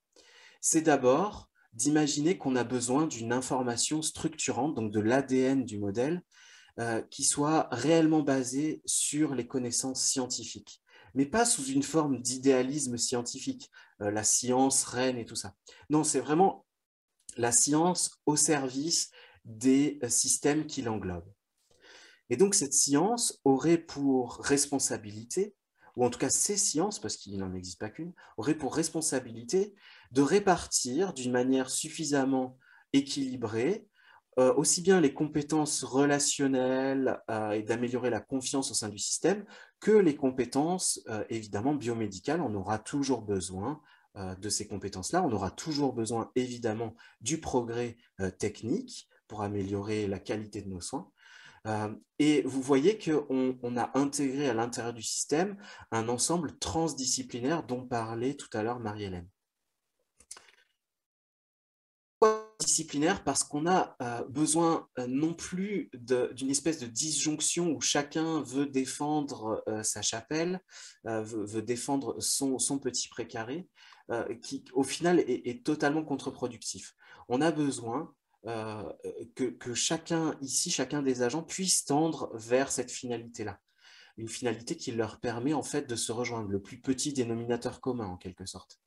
[0.61, 6.22] c'est d'abord d'imaginer qu'on a besoin d'une information structurante, donc de l'ADN du modèle,
[7.11, 10.82] qui soit réellement basée sur les connaissances scientifiques
[11.16, 13.70] mais pas sous une forme d'idéalisme scientifique,
[14.03, 15.55] euh, la science reine et tout ça.
[15.89, 16.66] Non, c'est vraiment
[17.39, 19.11] la science au service
[19.47, 21.32] des euh, systèmes qui l'englobent.
[22.28, 25.55] Et donc cette science aurait pour responsabilité,
[25.97, 29.74] ou en tout cas ces sciences, parce qu'il n'en existe pas qu'une, auraient pour responsabilité
[30.12, 32.59] de répartir d'une manière suffisamment
[32.92, 33.88] équilibrée
[34.38, 39.47] euh, aussi bien les compétences relationnelles euh, et d'améliorer la confiance au sein du système
[39.80, 42.42] que les compétences euh, évidemment biomédicales.
[42.42, 43.80] On aura toujours besoin
[44.38, 45.22] de ces compétences-là.
[45.22, 47.99] On aura toujours besoin évidemment du progrès
[48.38, 51.11] technique pour améliorer la qualité de nos soins.
[52.19, 55.57] Et vous voyez qu'on on a intégré à l'intérieur du système
[55.91, 59.29] un ensemble transdisciplinaire dont parlait tout à l'heure Marie-Hélène
[62.59, 68.43] disciplinaire parce qu'on a euh, besoin euh, non plus d'une espèce de disjonction où chacun
[68.43, 70.61] veut défendre euh, sa chapelle,
[71.05, 73.69] veut, défendre son, petit précaré,
[74.43, 76.95] qui au final est, totalement contre-productif.
[77.29, 78.12] On a besoin
[78.47, 83.59] que, que, chacun ici, chacun des agents puisse tendre vers cette finalité-là.
[84.16, 88.07] Une finalité qui leur permet en fait de se rejoindre, le plus petit dénominateur commun
[88.07, 88.80] en quelque sorte.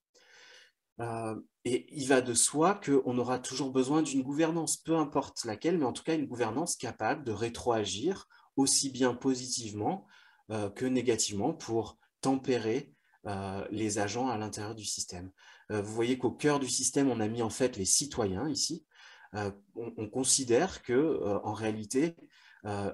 [0.99, 5.77] Euh, et il va de soi qu'on aura toujours besoin d'une gouvernance, peu importe laquelle,
[5.77, 10.05] mais en tout cas une gouvernance capable de rétroagir aussi bien positivement
[10.51, 12.93] euh, que négativement pour tempérer
[13.27, 15.31] euh, les agents à l'intérieur du système.
[15.69, 18.85] vous voyez qu'au cœur du système, on a mis en fait les citoyens ici.
[19.33, 22.15] On, considère que en réalité,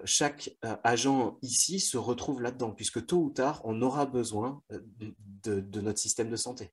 [0.03, 5.99] chaque agent ici se retrouve là-dedans, puisque tôt ou tard, on aura besoin de notre
[5.99, 6.71] système de santé.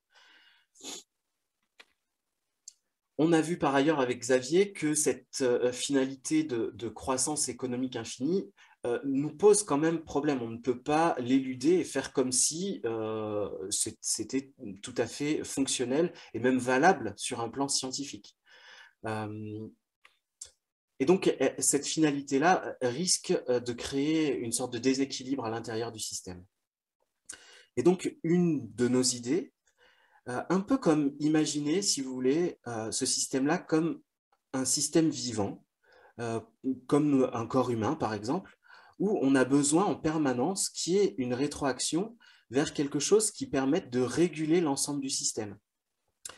[3.18, 8.50] On a vu par ailleurs avec Xavier que cette euh, finalité de, croissance économique infinie
[8.86, 10.40] euh, nous pose quand même problème.
[10.42, 14.52] On ne peut pas l'éluder et faire comme si euh, c'était
[14.82, 18.36] tout à fait fonctionnel et même valable sur un plan scientifique.
[19.04, 26.44] Et donc, cette finalité-là risque de créer une sorte de déséquilibre à l'intérieur du système.
[27.76, 29.52] Et donc, une de nos idées,
[30.28, 34.00] euh, un peu comme imaginer, si vous voulez, euh, ce système-là comme
[34.52, 35.64] un système vivant,
[36.20, 36.40] euh,
[36.86, 38.56] comme un corps humain, par exemple,
[38.98, 42.16] où on a besoin en permanence qu'il y ait une rétroaction
[42.50, 45.56] vers quelque chose qui permette de réguler l'ensemble du système.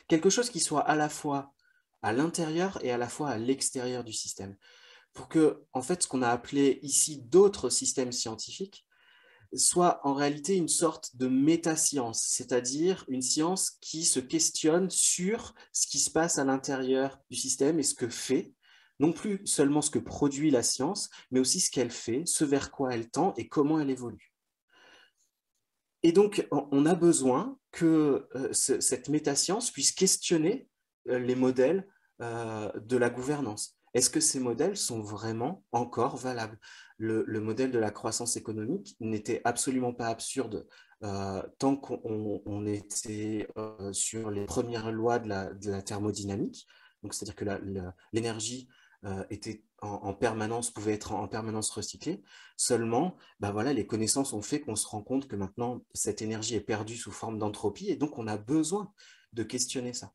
[0.09, 1.53] Quelque chose qui soit à la fois
[2.05, 4.57] à l'intérieur et à la fois à l'extérieur du système.
[5.15, 8.87] Pour que, en fait, ce qu'on a appelé ici d'autres systèmes scientifiques
[9.57, 15.87] soit en réalité une sorte de métascience, c'est-à-dire une science qui se questionne sur ce
[15.87, 18.53] qui se passe à l'intérieur du système et ce que fait,
[18.99, 22.71] non plus seulement ce que produit la science, mais aussi ce qu'elle fait, ce vers
[22.71, 24.33] quoi elle tend et comment elle évolue.
[26.03, 30.69] Et donc, on a besoin que euh, cette métascience puisse questionner
[31.09, 31.87] euh, les modèles
[32.23, 33.77] euh, de la gouvernance.
[33.93, 36.59] Est-ce que ces modèles sont vraiment encore valables?
[36.97, 40.67] Le, modèle de la croissance économique n'était absolument pas absurde
[41.03, 46.67] euh, tant qu'on était euh, sur les premières lois de la, thermodynamique.
[47.11, 47.45] C'est-à-dire que
[48.13, 48.69] l'énergie
[49.29, 52.23] était en, permanence, pouvait être en, permanence recyclée.
[52.57, 56.55] Seulement, bah voilà, les connaissances ont fait qu'on se rend compte que maintenant, cette énergie
[56.55, 58.93] est perdue sous forme d'entropie et donc on a besoin
[59.33, 60.13] de questionner ça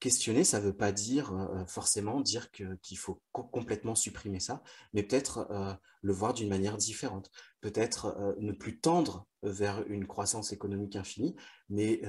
[0.00, 5.02] questionner, ça ne veut pas dire euh, forcément dire qu'il faut complètement supprimer ça, mais
[5.02, 7.30] peut-être euh, le voir d'une manière différente.
[7.60, 11.36] Peut-être euh, ne plus tendre vers une croissance économique infinie,
[11.68, 12.02] mais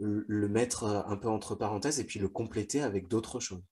[0.00, 3.62] le mettre un peu entre parenthèses et puis le compléter avec d'autres choses.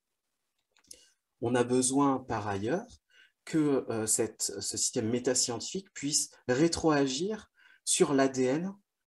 [1.40, 2.86] On a besoin par ailleurs
[3.44, 7.50] que ce système métascientifique puisse rétroagir
[7.84, 8.72] sur l'ADN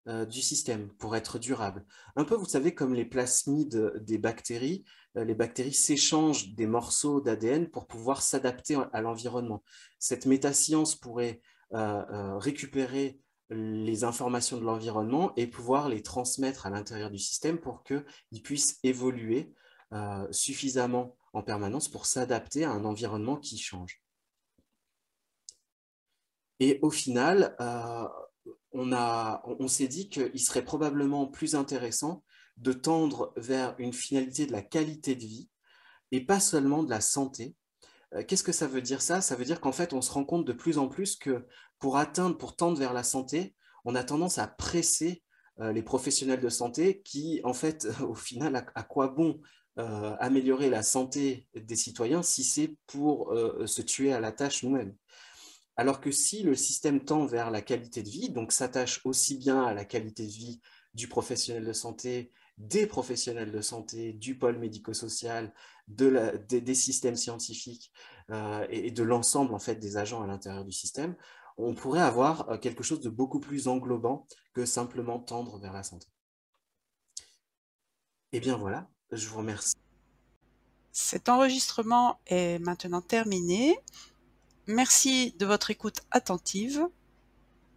[0.10, 1.86] euh, du système pour être durable.
[2.16, 4.84] Un peu, vous savez, comme les plasmides des bactéries,
[5.18, 9.64] euh, les bactéries s'échangent des morceaux d'ADN pour pouvoir s'adapter à l'environnement.
[10.00, 11.42] Cette métascience pourrait
[11.74, 13.20] euh, récupérer
[13.52, 18.80] les informations de l'environnement et pouvoir les transmettre à l'intérieur du système pour qu'ils puissent
[18.84, 19.54] évoluer
[20.30, 24.04] suffisamment en permanence pour s'adapter à un environnement qui change.
[26.60, 27.56] Et au final,
[28.72, 32.24] on, s'est dit qu'il serait probablement plus intéressant
[32.58, 35.50] de tendre vers une finalité de la qualité de vie
[36.12, 37.56] et pas seulement de la santé.
[38.14, 39.22] Euh, qu'est-ce que ça veut dire ça?
[39.22, 41.46] Ça veut dire qu'en fait, on se rend compte de plus en plus que
[41.80, 43.56] pour atteindre, pour tendre vers la santé,
[43.86, 45.24] on a tendance à presser
[45.62, 49.42] les professionnels de santé qui, en fait, au final, à, quoi bon
[49.76, 53.34] améliorer la santé des citoyens si c'est pour
[53.66, 54.96] se tuer à la tâche nous-mêmes?
[55.80, 59.64] Alors que si le système tend vers la qualité de vie, donc s'attache aussi bien
[59.64, 60.60] à la qualité de vie
[60.94, 65.54] du professionnel de santé, des professionnels de santé, du pôle médico-social,
[65.88, 67.94] de des, systèmes scientifiques
[68.30, 71.16] euh, et, de l'ensemble en fait des agents à l'intérieur du système,
[71.58, 75.84] on pourrait avoir euh, quelque chose de beaucoup plus englobant que simplement tendre vers la
[75.84, 76.08] santé.
[78.34, 79.76] Eh bien voilà, je vous remercie.
[80.92, 83.80] Cet enregistrement est maintenant terminé.
[84.72, 86.86] Merci de votre écoute attentive.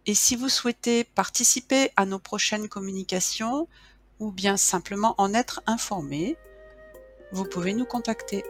[0.05, 3.67] Et si vous souhaitez participer à nos prochaines communications
[4.19, 6.37] ou bien simplement en être informé,
[7.31, 8.43] vous pouvez nous contacter.